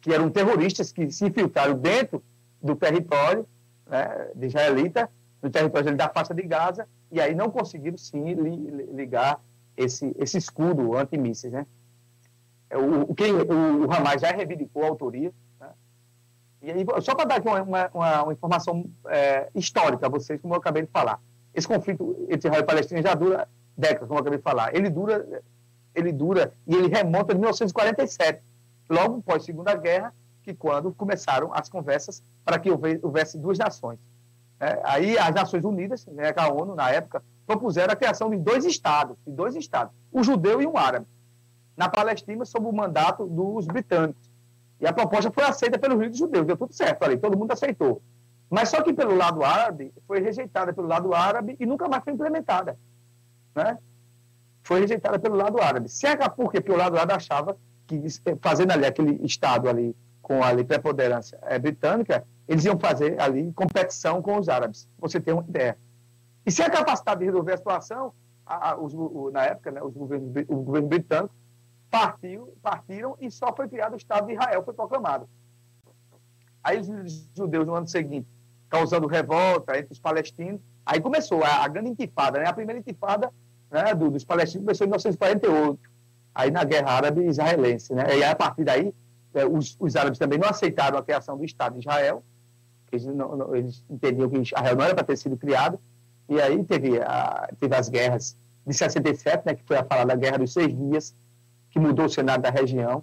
[0.00, 2.22] que eram terroristas que se infiltraram dentro
[2.62, 3.46] do território
[3.88, 5.10] né, de israelita,
[5.42, 8.22] no território da faixa de Gaza, e aí não conseguiram sim
[8.92, 9.40] ligar
[9.76, 11.66] esse, esse escudo antimísseis, né?
[12.70, 15.32] É, o, quem, o, o Hamas já reivindicou a autoria.
[15.60, 15.68] Né?
[16.62, 20.58] E aí, só para dar uma, uma, uma informação é, histórica a vocês, como eu
[20.58, 21.20] acabei de falar.
[21.54, 24.74] Esse conflito entre Israel e Palestina já dura décadas, como eu acabei de falar.
[24.74, 25.42] Ele dura,
[25.94, 28.42] ele dura e ele remonta de 1947,
[28.92, 33.98] logo após a Segunda Guerra, que quando começaram as conversas para que houvesse duas nações.
[34.60, 38.64] É, aí as Nações Unidas, né, a ONU, na época, propuseram a criação de dois
[38.64, 41.06] estados, de dois estados, um judeu e um árabe
[41.76, 44.30] na Palestina sob o mandato dos britânicos.
[44.80, 48.02] E a proposta foi aceita pelos líderes judeus, deu tudo certo ali, todo mundo aceitou.
[48.50, 52.12] Mas só que pelo lado árabe, foi rejeitada pelo lado árabe e nunca mais foi
[52.12, 52.78] implementada.
[53.54, 53.78] Né?
[54.62, 55.88] Foi rejeitada pelo lado árabe.
[55.88, 57.56] Cerca porque pelo lado árabe achava
[57.86, 58.00] que,
[58.40, 64.22] fazendo ali aquele Estado ali com a preponderância é, britânica, eles iam fazer ali competição
[64.22, 64.88] com os árabes.
[64.98, 65.76] Você tem uma ideia.
[66.44, 68.12] E sem a capacidade de resolver a situação,
[68.46, 71.34] a, a, os, o, na época, né, os governos, o governo britânico
[71.90, 75.28] partiu, partiram e só foi criado o Estado de Israel, foi proclamado.
[76.64, 78.26] Aí os judeus no ano seguinte,
[78.68, 82.46] causando revolta entre os palestinos, aí começou a, a grande intifada, né?
[82.46, 83.32] a primeira intifada
[83.70, 85.90] né, do, dos palestinos começou em 1948,
[86.34, 87.94] aí na guerra árabe-israelense.
[87.94, 88.04] Né?
[88.08, 88.94] E aí, a partir daí,
[89.34, 92.22] é, os, os, árabes também não aceitaram a criação do Estado de Israel,
[92.90, 95.78] eles, não, não, eles entendiam que Israel não era para ter sido criado,
[96.28, 100.38] e aí teve, a, teve as guerras de 67, né, que foi a falada Guerra
[100.38, 101.14] dos Seis Dias,
[101.70, 103.02] que mudou o cenário da região.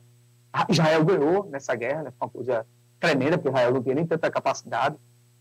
[0.70, 2.14] Israel ganhou nessa guerra, né?
[2.18, 2.66] foi uma coisa
[3.00, 4.96] tremenda, porque Israel não tinha nem tanta capacidade,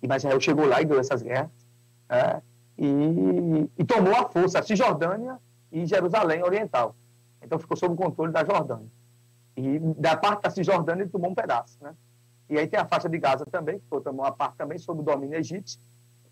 [0.07, 1.51] mas Israel chegou lá e ganhou essas guerras.
[2.09, 2.41] É,
[2.79, 5.39] e, e, tomou a força a Cisjordânia
[5.71, 6.95] e Jerusalém Oriental.
[7.43, 8.89] Então ficou sob o controle da Jordânia.
[9.57, 11.79] E da parte da Cisjordânia ele tomou um pedaço.
[11.83, 11.95] Né?
[12.49, 15.05] E aí tem a faixa de Gaza também, que tomou uma parte também sob o
[15.05, 15.81] domínio egípcio.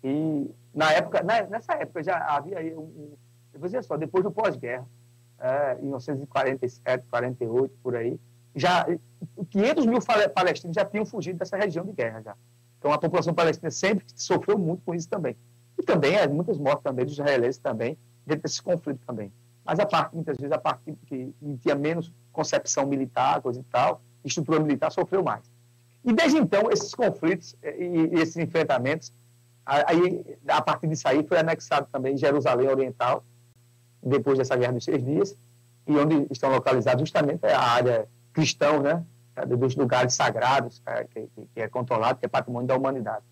[0.03, 3.15] E na época, né, nessa época já havia aí um,
[3.55, 4.87] um só, depois do pós-guerra,
[5.39, 8.19] é, em 1947, 48, por aí,
[8.55, 8.85] já
[9.49, 9.99] 500 mil
[10.33, 12.35] palestinos já tinham fugido dessa região de guerra já.
[12.79, 15.35] Então a população palestina sempre sofreu muito com isso também.
[15.77, 19.31] E também é, muitas mortes também dos israelenses também dentro desse conflito também.
[19.67, 24.01] Mas a parte muitas vezes a parte que tinha menos concepção militar, coisa e tal,
[24.23, 25.43] estrutura militar sofreu mais.
[26.05, 29.11] E desde então esses conflitos e, e esses enfrentamentos,
[29.65, 33.25] aí a partir disso aí foi anexado também Jerusalém Oriental
[34.01, 35.37] depois dessa Guerra dos Seis Dias,
[35.85, 39.05] e onde estão localizados justamente a área cristã, né,
[39.45, 43.25] dos lugares sagrados, que, que é controlado, que é patrimônio da humanidade.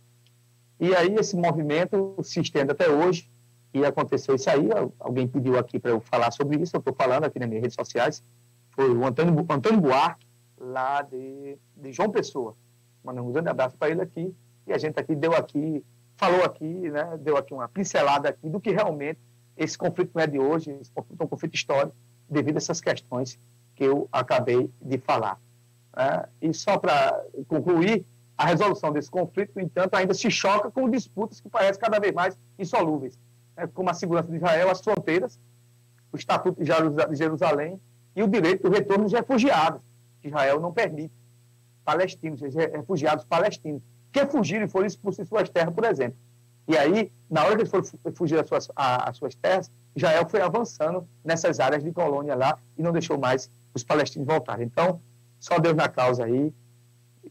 [0.79, 3.29] E aí esse movimento se estende até hoje,
[3.75, 7.25] e aconteceu isso aí, alguém pediu aqui para eu falar sobre isso, eu estou falando
[7.25, 8.23] aqui nas minhas redes sociais,
[8.69, 10.25] foi o Antônio, Antônio Buarque,
[10.57, 12.55] lá de, de João Pessoa.
[13.03, 14.33] Mandando um grande abraço para ele aqui,
[14.65, 15.83] e a gente aqui deu aqui,
[16.15, 19.19] falou aqui, né, deu aqui uma pincelada aqui do que realmente
[19.57, 21.95] esse conflito não é de hoje, esse conflito é um conflito histórico,
[22.29, 23.37] devido a essas questões
[23.75, 25.37] que eu acabei de falar.
[25.97, 28.05] É, e só para concluir,
[28.37, 32.13] a resolução desse conflito, no entanto, ainda se choca com disputas que parecem cada vez
[32.13, 33.17] mais insolúveis,
[33.55, 35.39] né, como a segurança de Israel, as fronteiras,
[36.11, 37.79] o Estatuto de Jerusalém
[38.15, 39.81] e o direito do retorno dos refugiados,
[40.21, 41.13] que Israel não permite,
[41.83, 43.81] palestinos, refugiados palestinos,
[44.11, 46.17] que fugiram e foram expulsos de suas terras, por exemplo.
[46.67, 47.83] E aí, na hora que eles foram
[48.15, 52.81] fugir das suas, às suas terras, Israel foi avançando nessas áreas de colônia lá e
[52.81, 54.65] não deixou mais os palestinos voltarem.
[54.65, 54.99] Então,
[55.39, 56.51] só Deus na causa aí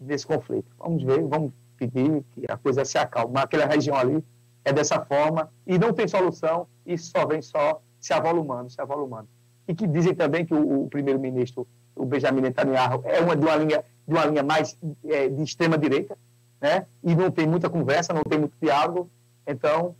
[0.01, 0.71] desse conflito.
[0.79, 3.35] Vamos ver, vamos pedir que a coisa se acalme.
[3.37, 4.23] Aquela região ali
[4.65, 9.29] é dessa forma e não tem solução e só vem só se avolumando, se avolumando.
[9.67, 13.57] E que dizem também que o, o primeiro-ministro, o Benjamin Netanyahu, é uma de uma
[13.57, 16.17] linha, de uma linha mais é, de extrema direita,
[16.61, 16.87] né?
[17.03, 19.11] E não tem muita conversa, não tem muito diálogo.
[19.47, 19.95] Então,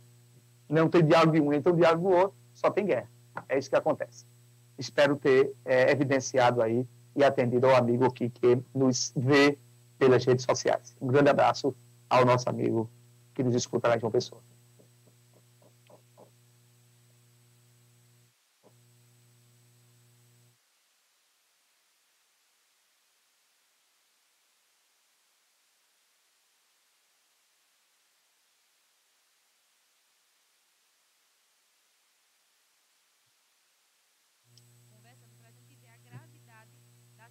[0.69, 3.09] não tem diálogo de um, então diálogo do outro, só tem guerra.
[3.49, 4.25] É isso que acontece.
[4.77, 6.85] Espero ter é, evidenciado aí
[7.15, 9.57] e atendido ao amigo aqui que nos vê
[9.97, 10.95] pelas redes sociais.
[10.99, 11.75] Um grande abraço
[12.09, 12.89] ao nosso amigo
[13.33, 14.41] que nos escuta lá em João Pessoa.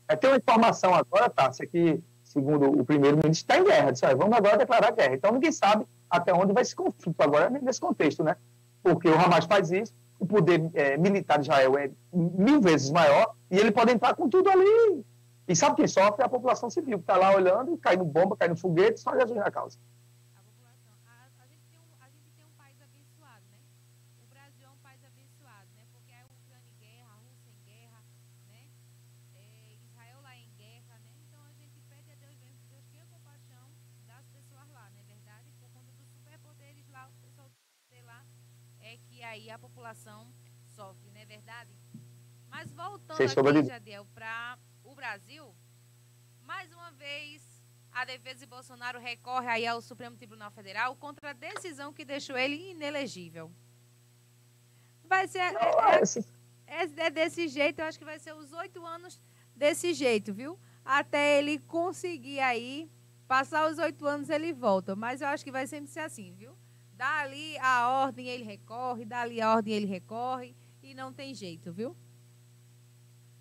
[0.08, 3.90] É, tem uma informação agora, Tássia, que, segundo o primeiro-ministro, está em guerra.
[3.90, 5.14] Disse, vamos agora declarar guerra.
[5.14, 8.36] Então, ninguém sabe até onde vai esse conflito agora nesse contexto, né?
[8.82, 13.34] Porque o Hamas faz isso, o poder é, militar de Israel é mil vezes maior
[13.50, 15.04] e ele pode entrar com tudo ali.
[15.46, 16.22] E sabe quem sofre?
[16.22, 19.50] É a população civil, que está lá olhando, caindo bomba, caindo foguete, só Jesus na
[19.50, 19.78] causa.
[39.54, 40.26] A população
[40.74, 41.70] sofre, não é verdade?
[42.48, 45.54] Mas voltando aqui, Jadiel, para o Brasil,
[46.42, 47.42] mais uma vez
[47.92, 52.36] a defesa de Bolsonaro recorre aí ao Supremo Tribunal Federal contra a decisão que deixou
[52.36, 53.52] ele inelegível.
[55.04, 55.38] Vai ser.
[55.38, 55.52] É,
[56.66, 59.20] é, é, é desse jeito, eu acho que vai ser os oito anos
[59.54, 60.58] desse jeito, viu?
[60.84, 62.90] Até ele conseguir aí,
[63.28, 64.96] passar os oito anos ele volta.
[64.96, 66.56] Mas eu acho que vai sempre ser assim, viu?
[67.04, 71.94] Dali a ordem ele recorre, dali a ordem ele recorre e não tem jeito, viu?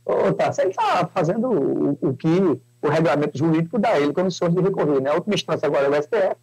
[0.03, 4.59] Ô, tá, ele está fazendo o, o, que o regulamento jurídico dá ele condições de
[4.59, 5.11] recorrer, né?
[5.11, 6.35] A última instância agora é o STF.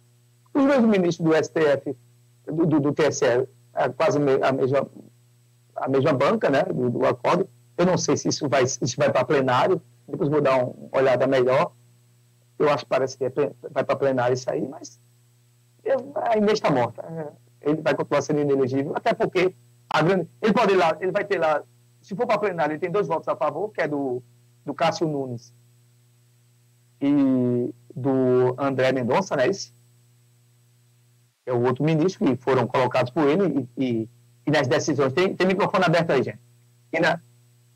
[0.51, 1.95] Os dois ministros do STF,
[2.47, 4.89] do, do, do TSE, é quase a mesma,
[5.75, 7.47] a mesma banca, né, do, do acordo.
[7.77, 11.27] Eu não sei se isso vai, isso vai para plenário, depois vou dar uma olhada
[11.27, 11.71] melhor.
[12.57, 13.31] Eu acho que parece que é,
[13.69, 14.99] vai para plenário isso aí, mas
[16.15, 17.03] a Inês está morta.
[17.61, 19.55] Ele vai continuar sendo inelegível, até porque
[19.89, 21.63] a grande, ele pode ir lá, ele vai ter lá,
[22.01, 24.23] se for para plenário, ele tem dois votos a favor, que é do,
[24.65, 25.53] do Cássio Nunes
[26.99, 29.47] e do André Mendonça, né?
[29.47, 29.73] Esse?
[31.45, 34.09] É o outro ministro que foram colocados por ele e, e,
[34.45, 35.11] e nas decisões.
[35.13, 36.39] Tem, tem microfone aberto aí, gente.
[36.93, 37.19] E, na,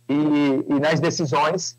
[0.07, 1.77] e, e nas decisões,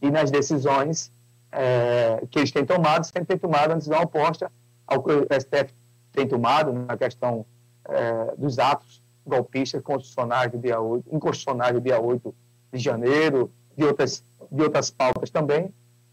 [0.00, 1.12] e nas decisões
[1.52, 4.50] é, que eles têm tomado, sempre têm tomado a decisão oposta
[4.88, 5.72] ao que o STF
[6.12, 7.44] tem tomado na questão
[7.84, 12.34] é, dos atos golpistas constitucionais do dia 8, inconstitucionais do dia 8
[12.72, 15.72] de janeiro, de outras, de outras pautas também.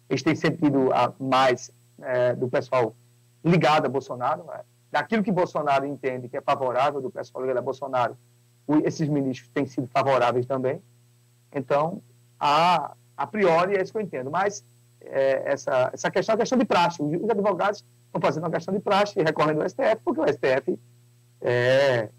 [0.09, 1.71] Eles têm sentido a, mais
[2.01, 2.93] é, do pessoal
[3.43, 4.61] ligado a Bolsonaro, né?
[4.91, 8.17] daquilo que Bolsonaro entende que é favorável do pessoal ligado a Bolsonaro,
[8.83, 10.81] esses ministros têm sido favoráveis também.
[11.53, 12.01] Então,
[12.39, 14.29] a, a priori é isso que eu entendo.
[14.31, 14.63] Mas
[15.01, 17.01] é, essa, essa questão é questão de praxe.
[17.01, 20.79] Os advogados estão fazendo uma questão de praxe e recorrendo ao STF, porque o STF
[21.41, 22.09] é,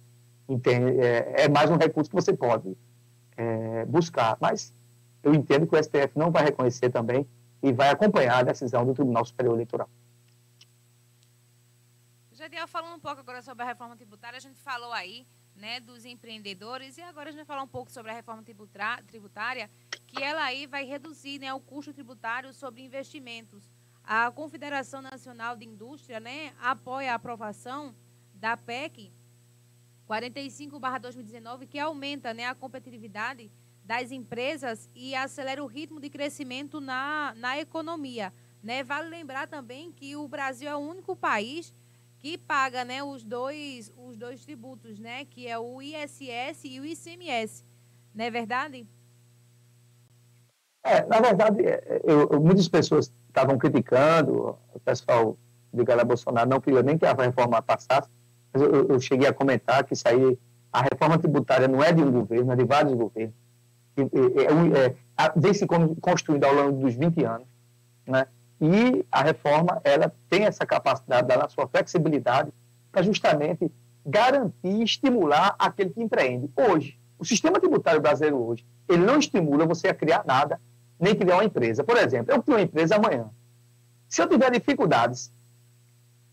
[0.49, 2.76] entende, é, é mais um recurso que você pode
[3.36, 4.36] é, buscar.
[4.40, 4.72] Mas
[5.22, 7.26] eu entendo que o STF não vai reconhecer também
[7.62, 9.88] e vai acompanhar a decisão do Tribunal Superior Eleitoral.
[12.32, 16.05] Jadiel, falando um pouco agora sobre a reforma tributária, a gente falou aí né, dos
[16.05, 18.42] empreendedores e agora a gente vai falar um pouco sobre a reforma
[19.07, 19.70] tributária,
[20.07, 23.64] que ela aí vai reduzir né, o custo tributário sobre investimentos.
[24.07, 27.93] A Confederação Nacional de Indústria né, apoia a aprovação
[28.33, 29.13] da PEC
[30.09, 33.51] 45-2019, que aumenta né, a competitividade
[33.85, 38.33] das empresas e acelera o ritmo de crescimento na, na economia.
[38.63, 38.85] Né?
[38.85, 41.75] Vale lembrar também que o Brasil é o único país
[42.21, 46.85] que paga né, os, dois, os dois tributos, né, que é o ISS e o
[46.85, 47.65] ICMS.
[48.15, 48.87] Não é verdade?
[50.85, 51.59] É, na verdade,
[52.05, 55.37] eu, muitas pessoas estavam criticando, o pessoal
[55.72, 58.09] ligado a Bolsonaro não queria nem que a reforma passasse,
[58.53, 60.39] mas eu, eu, cheguei a comentar que isso aí,
[60.72, 63.34] a reforma tributária não é de um governo, é de vários governos.
[63.99, 65.66] É, é, vem se
[66.01, 67.47] construindo ao longo dos 20 anos,
[68.07, 68.26] né?
[68.59, 72.51] E a reforma, ela tem essa capacidade, da sua flexibilidade,
[72.91, 73.70] para justamente
[74.05, 76.51] garantir e estimular aquele que empreende.
[76.57, 80.59] Hoje, o sistema tributário brasileiro hoje, ele não estimula você a criar nada,
[80.99, 81.84] nem criar uma empresa.
[81.84, 83.30] Por exemplo, eu crio uma empresa amanhã.
[84.09, 85.32] Se eu tiver dificuldades,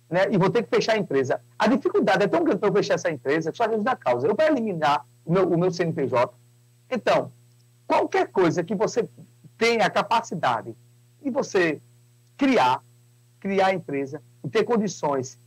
[0.10, 2.74] né, e vou ter que fechar a empresa, a dificuldade é tão grande para eu
[2.74, 4.28] fechar essa empresa que só a da causa.
[4.28, 6.34] Eu vou eliminar o meu, o meu CNPJ.
[6.90, 7.32] Então,
[7.88, 9.08] qualquer coisa que você
[9.58, 10.76] tenha a capacidade
[11.22, 11.82] de você
[12.38, 12.84] criar,
[13.40, 15.40] criar a empresa e ter condições,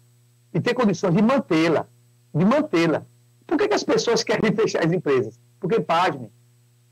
[0.52, 1.86] e ter condições de mantê-la,
[2.34, 3.04] de mantê-la.
[3.46, 5.38] Por que, que as pessoas querem fechar as empresas?
[5.60, 6.30] Porque, pasme,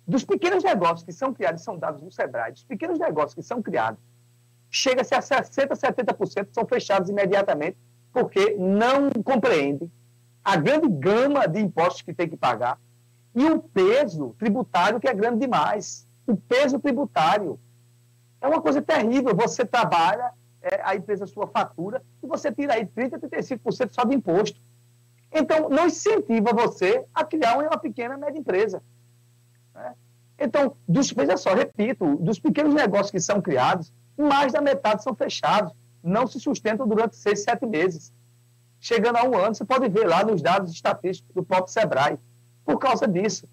[0.07, 3.63] dos pequenos negócios que são criados, são dados no SEBRAE, dos pequenos negócios que são
[3.63, 4.01] criados,
[4.71, 7.79] chega-se a 60%, 70% são fechados imediatamente,
[8.13, 9.91] porque não compreendem
[10.45, 12.79] a grande gama de impostos que tem que pagar
[13.35, 16.07] e o peso tributário que é grande demais.
[16.27, 17.59] O peso tributário
[18.41, 19.35] é uma coisa terrível.
[19.35, 20.33] Você trabalha,
[20.63, 24.61] é, a empresa sua fatura, e você tira aí 30%, 35% só de imposto.
[25.33, 28.81] Então, não incentiva você a criar uma pequena, média empresa.
[29.75, 29.95] Né?
[30.39, 35.15] Então, dos, veja só, repito, dos pequenos negócios que são criados, mais da metade são
[35.15, 35.73] fechados,
[36.03, 38.13] não se sustentam durante seis, sete meses.
[38.79, 42.19] Chegando a um ano, você pode ver lá nos dados estatísticos do próprio SEBRAE.
[42.65, 43.49] Por causa disso,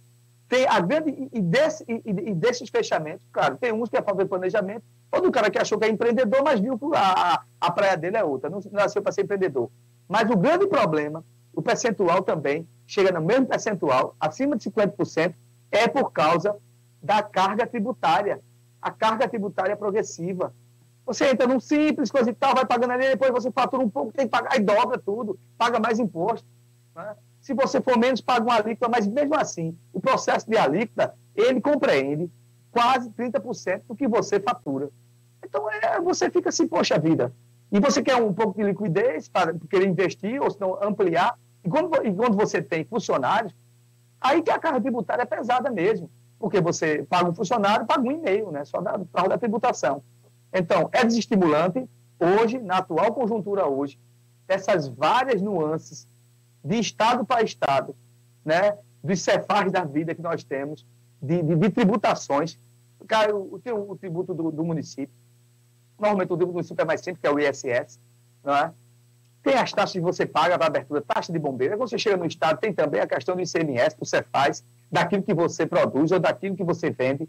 [0.49, 1.29] tem a grande.
[1.31, 5.21] E, desse, e, e desses fechamentos, claro, tem uns que é falta de planejamento, ou
[5.21, 8.23] do cara que achou que é empreendedor, mas viu que a, a praia dele é
[8.23, 9.69] outra, não nasceu para ser empreendedor.
[10.09, 15.33] Mas o grande problema, o percentual também, chega no mesmo percentual, acima de 50%,
[15.71, 16.55] é por causa
[17.01, 18.41] da carga tributária.
[18.81, 20.53] A carga tributária progressiva.
[21.05, 24.11] Você entra num simples, coisa e tal, vai pagando ali, depois você fatura um pouco,
[24.11, 26.47] tem que pagar, e dobra tudo, paga mais imposto.
[26.95, 27.15] Né?
[27.41, 31.59] Se você for menos, paga uma alíquota, mas mesmo assim, o processo de alíquota, ele
[31.59, 32.29] compreende
[32.71, 34.89] quase 30% do que você fatura.
[35.43, 37.33] Então, é, você fica assim, poxa vida.
[37.71, 41.37] E você quer um pouco de liquidez para querer investir ou se não ampliar.
[41.63, 43.53] E quando, e quando você tem funcionários,
[44.21, 46.09] aí que a carga tributária é pesada mesmo.
[46.39, 48.63] Porque você paga um funcionário, paga um e-mail, né?
[48.65, 50.03] Só da, da tributação.
[50.53, 51.87] Então, é desestimulante,
[52.19, 53.99] hoje, na atual conjuntura hoje,
[54.47, 56.07] essas várias nuances
[56.63, 57.95] de estado para estado,
[58.43, 58.77] né?
[59.03, 60.85] dos cefais da vida que nós temos,
[61.21, 62.59] de, de, de tributações.
[63.07, 65.13] Cara, tem o, o tributo do, do, município.
[65.97, 67.99] Normalmente o tributo do município é mais simples, que é o ISS.
[68.43, 68.73] Não é?
[69.43, 71.77] Tem as taxas que você paga para abertura, taxa de bombeiro.
[71.77, 75.33] Quando você chega no estado, tem também a questão do ICMS, do Cefaz, daquilo que
[75.33, 77.27] você produz ou daquilo que você vende.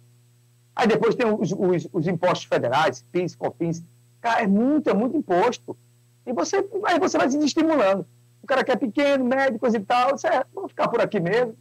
[0.77, 3.83] Aí depois tem os, os, os impostos federais, PIS, COFINS.
[4.21, 5.77] Cara, é muito, é muito imposto.
[6.27, 8.07] E você, aí você vai se estimulando
[8.43, 11.57] o cara que é pequeno, médicos e tal, você, é, vamos ficar por aqui mesmo.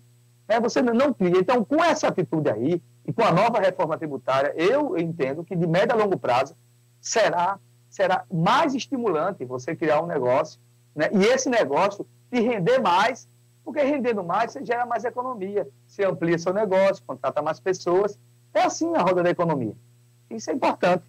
[0.47, 1.37] É, você não cria.
[1.37, 5.67] Então, com essa atitude aí, e com a nova reforma tributária, eu entendo que de
[5.67, 6.55] médio a longo prazo
[6.99, 7.59] será,
[7.91, 10.59] será mais estimulante você criar um negócio,
[10.95, 11.09] né?
[11.13, 13.27] e esse negócio te render mais,
[13.63, 18.17] porque rendendo mais, você gera mais economia, você amplia seu negócio, contrata mais pessoas.
[18.53, 19.75] É assim a roda da economia.
[20.29, 21.03] Isso é importante.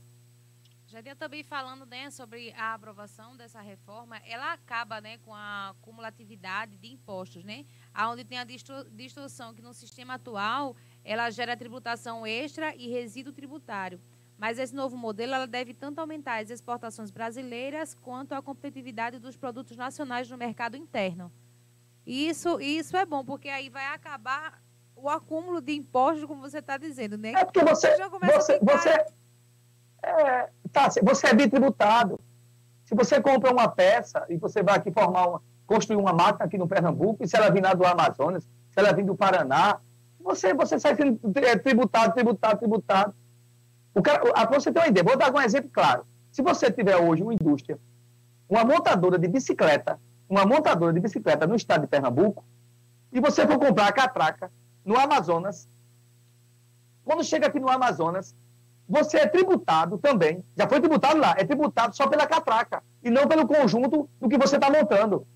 [0.93, 6.77] Jardim também falando né, sobre a aprovação dessa reforma, ela acaba né, com a cumulatividade
[6.77, 7.65] de impostos, né?
[8.11, 13.99] Onde tem a distorção que no sistema atual ela gera tributação extra e resíduo tributário.
[14.43, 19.37] Mas esse novo modelo ela deve tanto aumentar as exportações brasileiras quanto a competitividade dos
[19.37, 21.31] produtos nacionais no mercado interno.
[22.05, 24.61] E isso, isso é bom, porque aí vai acabar
[24.97, 27.35] o acúmulo de impostos, como você está dizendo, né?
[27.37, 27.97] É porque você,
[28.35, 29.07] você, você,
[30.03, 32.19] é, tá, você é bitributado.
[32.85, 36.59] Se você compra uma peça e você vai aqui formar uma, construir uma máquina aqui
[36.59, 39.79] no Pernambuco, e se ela vir do Amazonas, se ela vir do Paraná,
[40.19, 43.22] você, você sai sendo é, tributado, tributado, tributado.
[43.95, 46.07] O cara, para você ter uma ideia, vou dar um exemplo claro.
[46.31, 47.79] Se você tiver hoje uma indústria,
[48.49, 52.45] uma montadora de bicicleta, uma montadora de bicicleta no estado de Pernambuco,
[53.13, 54.51] e você for comprar a catraca
[54.85, 55.69] no Amazonas,
[57.05, 58.35] quando chega aqui no Amazonas,
[58.89, 63.27] você é tributado também, já foi tributado lá, é tributado só pela catraca e não
[63.27, 65.27] pelo conjunto do que você está montando.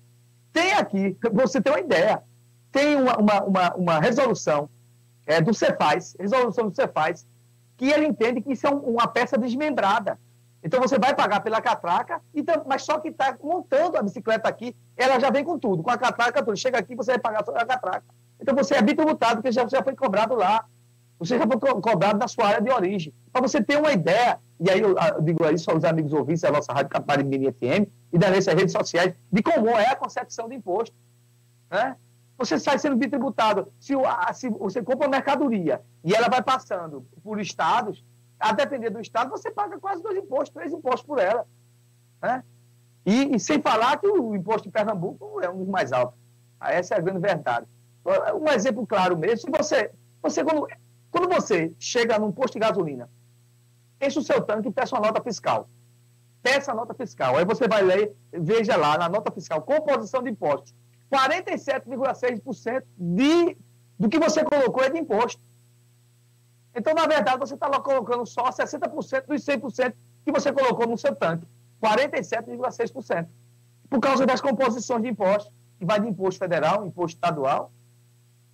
[0.51, 2.23] Tem aqui, você tem uma ideia,
[2.71, 4.69] tem uma, uma, uma, uma resolução
[5.25, 7.27] é, do Cefaz, resolução do Cefaz,
[7.77, 10.19] que ele entende que isso é um, uma peça desmembrada.
[10.63, 14.75] Então você vai pagar pela catraca, então, mas só que está montando a bicicleta aqui,
[14.97, 16.57] ela já vem com tudo, com a catraca, tudo.
[16.57, 18.05] Chega aqui, você vai pagar a catraca.
[18.41, 20.65] Então você é bitributado, porque já, já foi cobrado lá.
[21.19, 23.13] Você já foi cobrado na sua área de origem.
[23.31, 26.51] Para você ter uma ideia, e aí eu, eu digo isso aos amigos ouvintes da
[26.51, 30.95] nossa Rádio Caparimiri FM e das redes sociais, de como é a concepção do imposto.
[31.71, 31.95] Né?
[32.37, 33.71] Você sai sendo bitributado.
[33.79, 33.93] Se,
[34.33, 38.03] se você compra uma mercadoria e ela vai passando por estados,
[38.39, 41.47] a depender do estado, você paga quase dois impostos, três impostos por ela.
[42.21, 42.43] Né?
[43.05, 46.19] E, e, sem falar que o imposto de Pernambuco é um dos mais altos.
[46.61, 47.65] Essa é a grande verdade.
[48.39, 50.67] Um exemplo claro mesmo, se você, você quando,
[51.09, 53.09] quando você chega num posto de gasolina,
[54.01, 55.69] enche o seu tanque e peça uma nota fiscal.
[56.41, 57.35] Peça a nota fiscal.
[57.35, 60.73] Aí você vai ler, veja lá na nota fiscal, composição de impostos.
[61.11, 63.57] 47,6% de,
[63.97, 65.41] do que você colocou é de imposto.
[66.75, 69.93] Então, na verdade, você está colocando só 60% dos 100%
[70.23, 71.47] que você colocou no seu tanque.
[71.81, 73.27] 47,6%.
[73.89, 77.71] Por causa das composições de impostos, que vai de imposto federal, imposto estadual.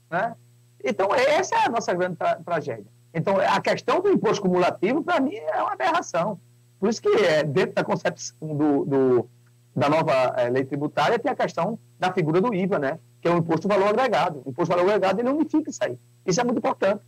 [0.10, 0.36] Né?
[0.84, 2.92] Então, essa é a nossa grande tra tragédia.
[3.14, 6.40] Então, a questão do imposto cumulativo, para mim, é uma aberração.
[6.80, 9.30] Por isso que, é, dentro da concepção do, do
[9.76, 13.00] da nova é, lei tributária, tem a questão da figura do IVA, né?
[13.24, 14.42] que é o imposto valor agregado.
[14.46, 15.98] O imposto valor agregado, ele unifica isso aí.
[16.26, 17.02] Isso é muito importante.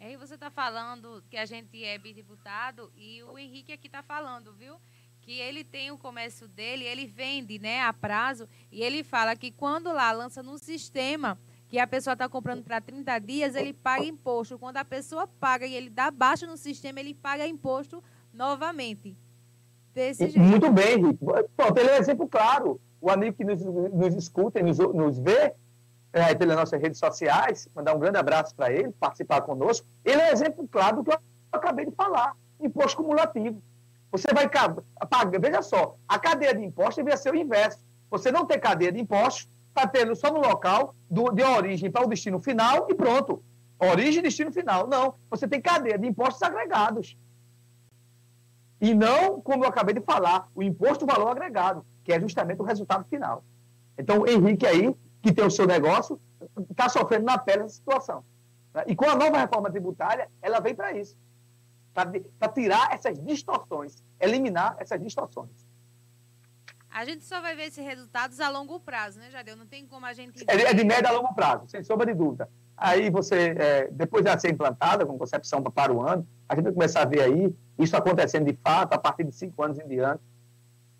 [0.00, 4.52] Aí você está falando que a gente é bidiputado e o Henrique aqui está falando,
[4.52, 4.74] viu?
[5.20, 9.52] Que ele tem o comércio dele, ele vende né, a prazo e ele fala que
[9.52, 14.04] quando lá lança no sistema que a pessoa está comprando para 30 dias, ele paga
[14.04, 14.58] imposto.
[14.58, 18.02] Quando a pessoa paga e ele dá baixa no sistema, ele paga imposto
[18.34, 19.16] novamente.
[19.94, 20.40] Desse jeito.
[20.40, 21.24] Muito bem, Henrique.
[21.56, 22.80] Pronto, ele é um exemplo claro.
[23.00, 25.54] O amigo que nos, nos escuta e nos, nos vê
[26.12, 29.86] é, pelas nossas redes sociais, mandar um grande abraço para ele, participar conosco.
[30.04, 31.18] Ele é exemplo claro do que eu
[31.52, 33.62] acabei de falar: imposto cumulativo.
[34.10, 37.84] Você vai pagar, veja só, a cadeia de impostos devia ser o inverso.
[38.10, 42.04] Você não ter cadeia de impostos, está tendo só no local do, de origem para
[42.04, 43.42] o destino final e pronto.
[43.78, 44.88] Origem e destino final.
[44.88, 47.16] Não, você tem cadeia de impostos agregados.
[48.80, 52.64] E não, como eu acabei de falar, o imposto valor agregado, que é justamente o
[52.64, 53.44] resultado final.
[53.96, 56.20] Então, o Henrique aí, que tem o seu negócio,
[56.68, 58.24] está sofrendo na pele essa situação.
[58.74, 58.82] Né?
[58.88, 61.16] E com a nova reforma tributária, ela vem para isso.
[61.94, 65.50] Para tirar essas distorções, eliminar essas distorções.
[66.90, 69.54] A gente só vai ver esses resultados a longo prazo, né, Jadeu?
[69.56, 70.44] Não tem como a gente.
[70.48, 72.48] É, é de médio a longo prazo, sem sombra de dúvida.
[72.76, 76.72] Aí você, é, depois de ser implantada com concepção para o ano, a gente vai
[76.72, 80.22] começar a ver aí isso acontecendo de fato a partir de cinco anos em diante.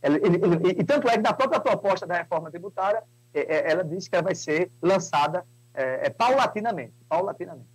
[0.03, 3.03] Ele, ele, ele, e tanto é que na própria proposta da reforma tributária,
[3.35, 7.69] é, é, ela diz que ela vai ser lançada é, é paulatinamente, paulatinamente.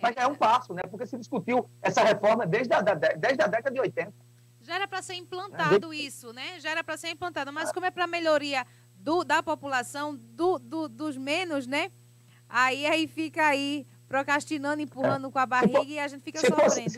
[0.00, 0.82] Mas é um passo, né?
[0.90, 4.12] Porque se discutiu essa reforma desde a, da, desde a década de 80.
[4.60, 6.58] Já era para ser implantado isso, né?
[6.60, 10.88] Já era para ser implantado, mas como é para melhoria do, da população, do, do,
[10.88, 11.90] dos menos, né?
[12.48, 15.30] Aí, aí fica aí procrastinando, empurrando é.
[15.30, 16.70] com a barriga for, e a gente fica se sofrendo.
[16.70, 16.90] Fosse,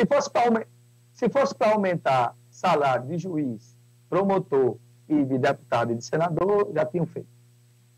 [1.12, 3.74] se fosse para aumentar salário de juiz,
[4.15, 7.29] promotor e de deputado e de senador, já tinham feito.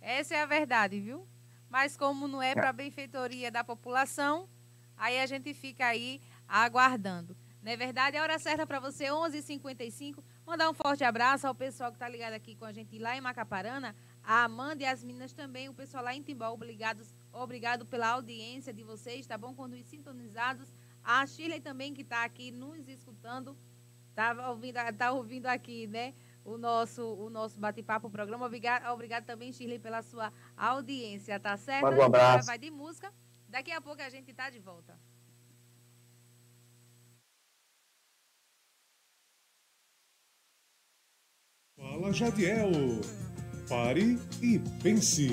[0.01, 1.27] Essa é a verdade, viu?
[1.69, 2.55] Mas como não é, é.
[2.55, 4.49] para a benfeitoria da população,
[4.97, 7.37] aí a gente fica aí aguardando.
[7.63, 8.17] Não é verdade?
[8.17, 11.91] É a hora certa para você, 11:55 h 55 Mandar um forte abraço ao pessoal
[11.91, 15.35] que está ligado aqui com a gente lá em Macaparana, a Amanda e as meninas
[15.35, 19.53] também, o pessoal lá em Timbó, obrigados, obrigado pela audiência de vocês, tá bom?
[19.53, 20.73] Quando sintonizados.
[21.05, 23.55] A Shirley também, que está aqui nos escutando,
[24.17, 26.15] está ouvindo, tá ouvindo aqui, né?
[26.43, 28.47] O nosso, o nosso bate-papo, o programa.
[28.47, 31.89] Obrigado, obrigado também, Shirley, pela sua audiência, tá certo?
[31.89, 32.47] Um abraço.
[32.47, 33.13] Vai de música.
[33.49, 34.99] Daqui a pouco a gente está de volta.
[41.77, 42.71] Fala Jadiel.
[43.69, 45.29] Pare e pense.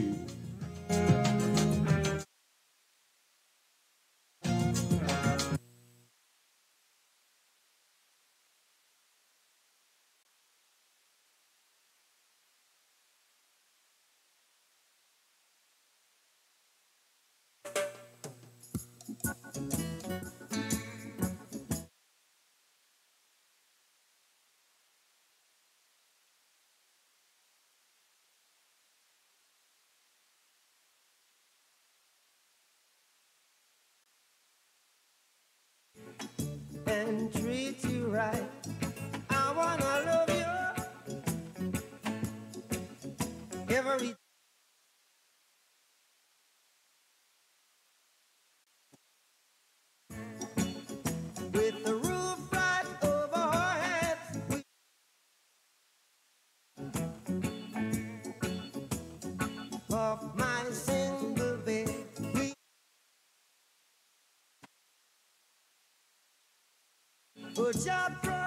[37.14, 38.44] And treat you right.
[39.30, 40.30] I wanna love
[43.69, 44.15] you every
[67.82, 68.43] job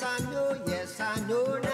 [0.00, 1.67] yes, I know, yes, I know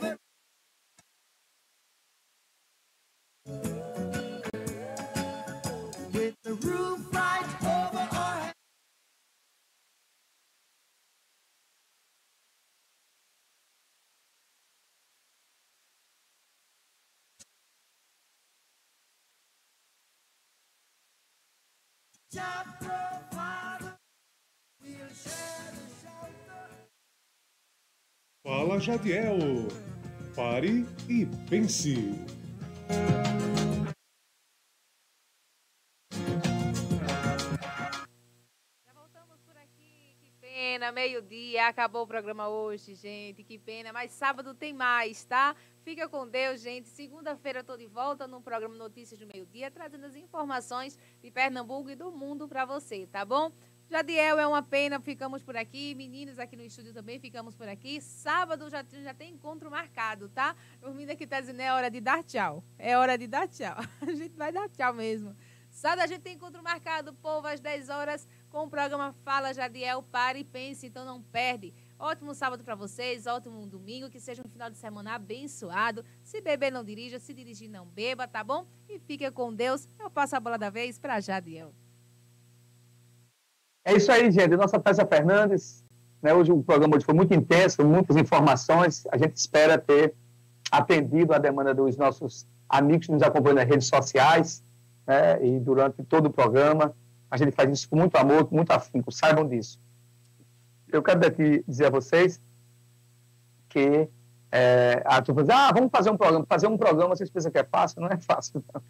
[0.00, 0.16] With
[6.44, 8.54] the roof right over our head.
[22.32, 22.66] Job
[28.46, 29.38] Fala Jadiel.
[30.36, 31.94] Pare e pense.
[38.84, 44.12] Já voltamos por aqui, que pena, meio-dia, acabou o programa hoje, gente, que pena, mas
[44.12, 45.56] sábado tem mais, tá?
[45.82, 46.86] Fica com Deus, gente.
[46.90, 51.96] Segunda-feira tô de volta no programa Notícias do Meio-Dia, trazendo as informações de Pernambuco e
[51.96, 53.50] do mundo para você, tá bom?
[53.94, 55.94] Jadiel, é uma pena, ficamos por aqui.
[55.94, 58.00] Meninos aqui no estúdio também ficamos por aqui.
[58.00, 60.56] Sábado já, já tem encontro marcado, tá?
[60.82, 62.64] O menino aqui tá dizendo é hora de dar tchau.
[62.76, 63.76] É hora de dar tchau.
[64.02, 65.36] A gente vai dar tchau mesmo.
[65.70, 70.02] Sábado a gente tem encontro marcado, povo, às 10 horas, com o programa Fala Jadiel.
[70.02, 71.72] Pare e pense, então não perde.
[71.96, 76.04] Ótimo sábado para vocês, ótimo domingo, que seja um final de semana abençoado.
[76.22, 78.66] Se beber, não dirija, se dirigir, não beba, tá bom?
[78.88, 79.88] E fique com Deus.
[80.00, 81.72] Eu passo a bola da vez para Jadiel.
[83.84, 84.56] É isso aí, gente.
[84.56, 85.84] Nossa Tessa Fernandes.
[86.22, 89.06] Né, hoje o programa hoje foi muito intenso, muitas informações.
[89.12, 90.14] A gente espera ter
[90.70, 94.64] atendido a demanda dos nossos amigos que nos acompanham nas redes sociais
[95.06, 96.96] né, e durante todo o programa.
[97.30, 99.78] A gente faz isso com muito amor, com muito afinco, saibam disso.
[100.90, 102.40] Eu quero daqui dizer a vocês
[103.68, 104.08] que
[104.50, 106.46] é, a turma diz, ah, vamos fazer um programa.
[106.48, 108.00] Fazer um programa, vocês pensam que é fácil?
[108.02, 108.80] Não é fácil, não.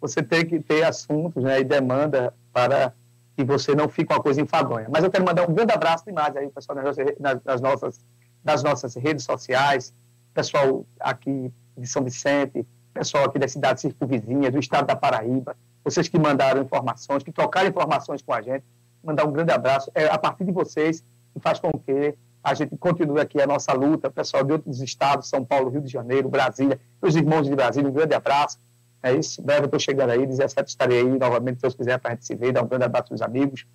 [0.00, 2.94] Você tem que ter assuntos né, e demanda para
[3.44, 4.86] que você não fique uma coisa enfadonha.
[4.90, 8.00] Mas eu quero mandar um grande abraço demais aí, pessoal, nas nossas, nas nossas,
[8.44, 9.94] nas nossas redes sociais,
[10.34, 16.08] pessoal aqui de São Vicente, pessoal aqui das cidades circunvizinhas, do estado da Paraíba, vocês
[16.08, 18.64] que mandaram informações, que trocaram informações com a gente,
[19.02, 19.90] mandar um grande abraço.
[19.94, 21.02] É a partir de vocês
[21.32, 25.28] que faz com que a gente continue aqui a nossa luta, pessoal de outros estados,
[25.28, 28.58] São Paulo, Rio de Janeiro, Brasília, os irmãos de Brasília, um grande abraço.
[29.02, 32.10] É isso, breve eu estou chegando aí, 17 estarei aí novamente, se Deus quiser, para
[32.12, 33.66] a gente se ver, dar um grande abraço aos amigos.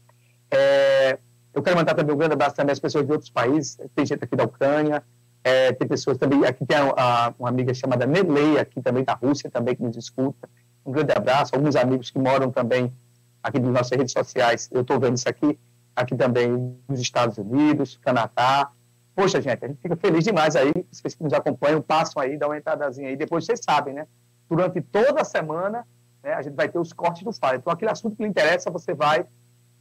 [0.52, 1.18] É,
[1.54, 4.24] eu quero mandar também um grande abraço também às pessoas de outros países, tem gente
[4.24, 5.04] aqui da Ucrânia,
[5.44, 9.14] é, tem pessoas também, aqui tem a, a, uma amiga chamada Nelei, aqui também da
[9.14, 10.48] Rússia, também que nos escuta.
[10.86, 12.94] Um grande abraço, alguns amigos que moram também
[13.42, 15.60] aqui nas nossas redes sociais, eu estou vendo isso aqui,
[15.96, 18.70] aqui também nos Estados Unidos, Canadá.
[19.16, 22.50] Poxa, gente, a gente fica feliz demais aí, vocês que nos acompanham, passam aí, dão
[22.50, 24.08] uma entradazinha aí, depois vocês sabem, né?
[24.50, 25.86] Durante toda a semana,
[26.24, 27.56] né, a gente vai ter os cortes do Fala.
[27.56, 29.26] Então, aquele assunto que lhe interessa, você vai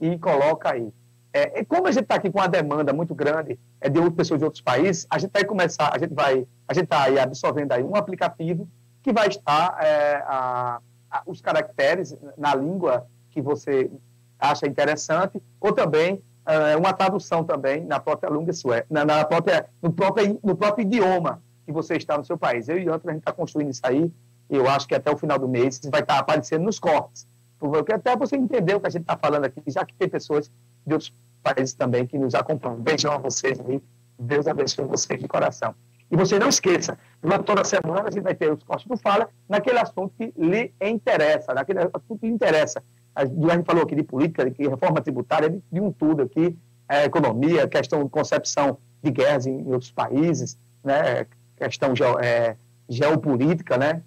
[0.01, 0.93] e coloca aí.
[1.32, 4.39] É, e como a gente está aqui com uma demanda muito grande é, de pessoas
[4.39, 7.73] de outros países, a gente vai começar, a gente vai, a gente está aí absorvendo
[7.73, 8.69] aí um aplicativo
[9.03, 10.81] que vai estar é, a,
[11.11, 13.91] a, os caracteres na língua que você
[14.39, 19.66] acha interessante, ou também é, uma tradução também na própria língua sueca, na, na, própria,
[19.82, 22.69] no, próprio, no próprio idioma que você está no seu país.
[22.69, 24.12] Eu e Antônio, a gente está construindo isso aí,
[24.49, 27.27] eu acho que até o final do mês vai estar aparecendo nos cortes.
[27.59, 30.51] Porque até você entender o que a gente está falando aqui, já que tem pessoas
[30.87, 31.12] de outros
[31.43, 32.81] países também que nos acompanham.
[32.81, 33.83] Beijão a vocês aí.
[34.19, 35.75] Deus abençoe vocês de coração.
[36.11, 36.99] E você não esqueça,
[37.45, 41.55] toda semana a gente vai ter os cortes do Fala naquele assunto que lhe interessa,
[41.55, 42.83] naquele assunto que lhe interessa.
[43.15, 46.57] A gente falou aqui de política, de reforma tributária, de, de um tudo aqui,
[46.89, 51.27] é, economia, questão de concepção de guerras em, em outros países, né,
[51.57, 51.93] questão
[52.23, 52.57] é,
[52.89, 54.03] geopolítica, né,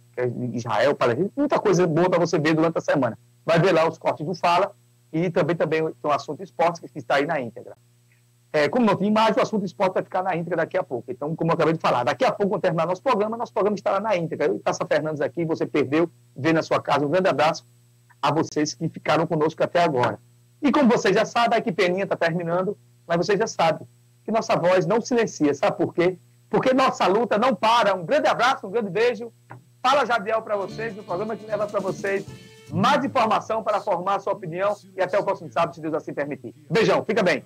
[0.53, 3.17] Israel, Palestina, muita coisa boa para você ver durante a semana.
[3.45, 4.73] Vai ver lá os cortes do Fala
[5.11, 7.75] e também, também tem assunto esporte que está aí na íntegra.
[8.51, 11.11] É, como não tem imagem, o assunto esporte vai ficar na íntegra daqui a pouco.
[11.11, 13.75] Então, como eu acabei de falar, daqui a pouco, quando terminar nosso programa, nosso programa
[13.75, 14.47] estará na íntegra.
[14.47, 17.05] Eu e Taça Fernandes aqui, você perdeu, vê na sua casa.
[17.05, 17.65] Um grande abraço
[18.21, 20.19] a vocês que ficaram conosco até agora.
[20.61, 23.87] E como vocês já sabem, aqui Peninha está terminando, mas vocês já sabem
[24.25, 25.53] que nossa voz não silencia.
[25.53, 26.17] Sabe por quê?
[26.49, 27.95] Porque nossa luta não para.
[27.95, 29.31] Um grande abraço, um grande beijo.
[29.89, 32.25] Fala Jadiel para vocês, no programa que leva para vocês
[32.73, 36.13] mais informação para formar a sua opinião e até o próximo sábado, se Deus assim
[36.13, 36.53] permitir.
[36.69, 37.45] Beijão, fica bem.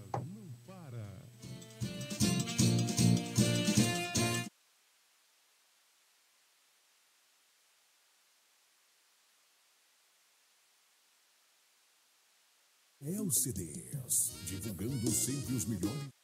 [13.01, 16.20] LCDs, divulgando sempre os melhores.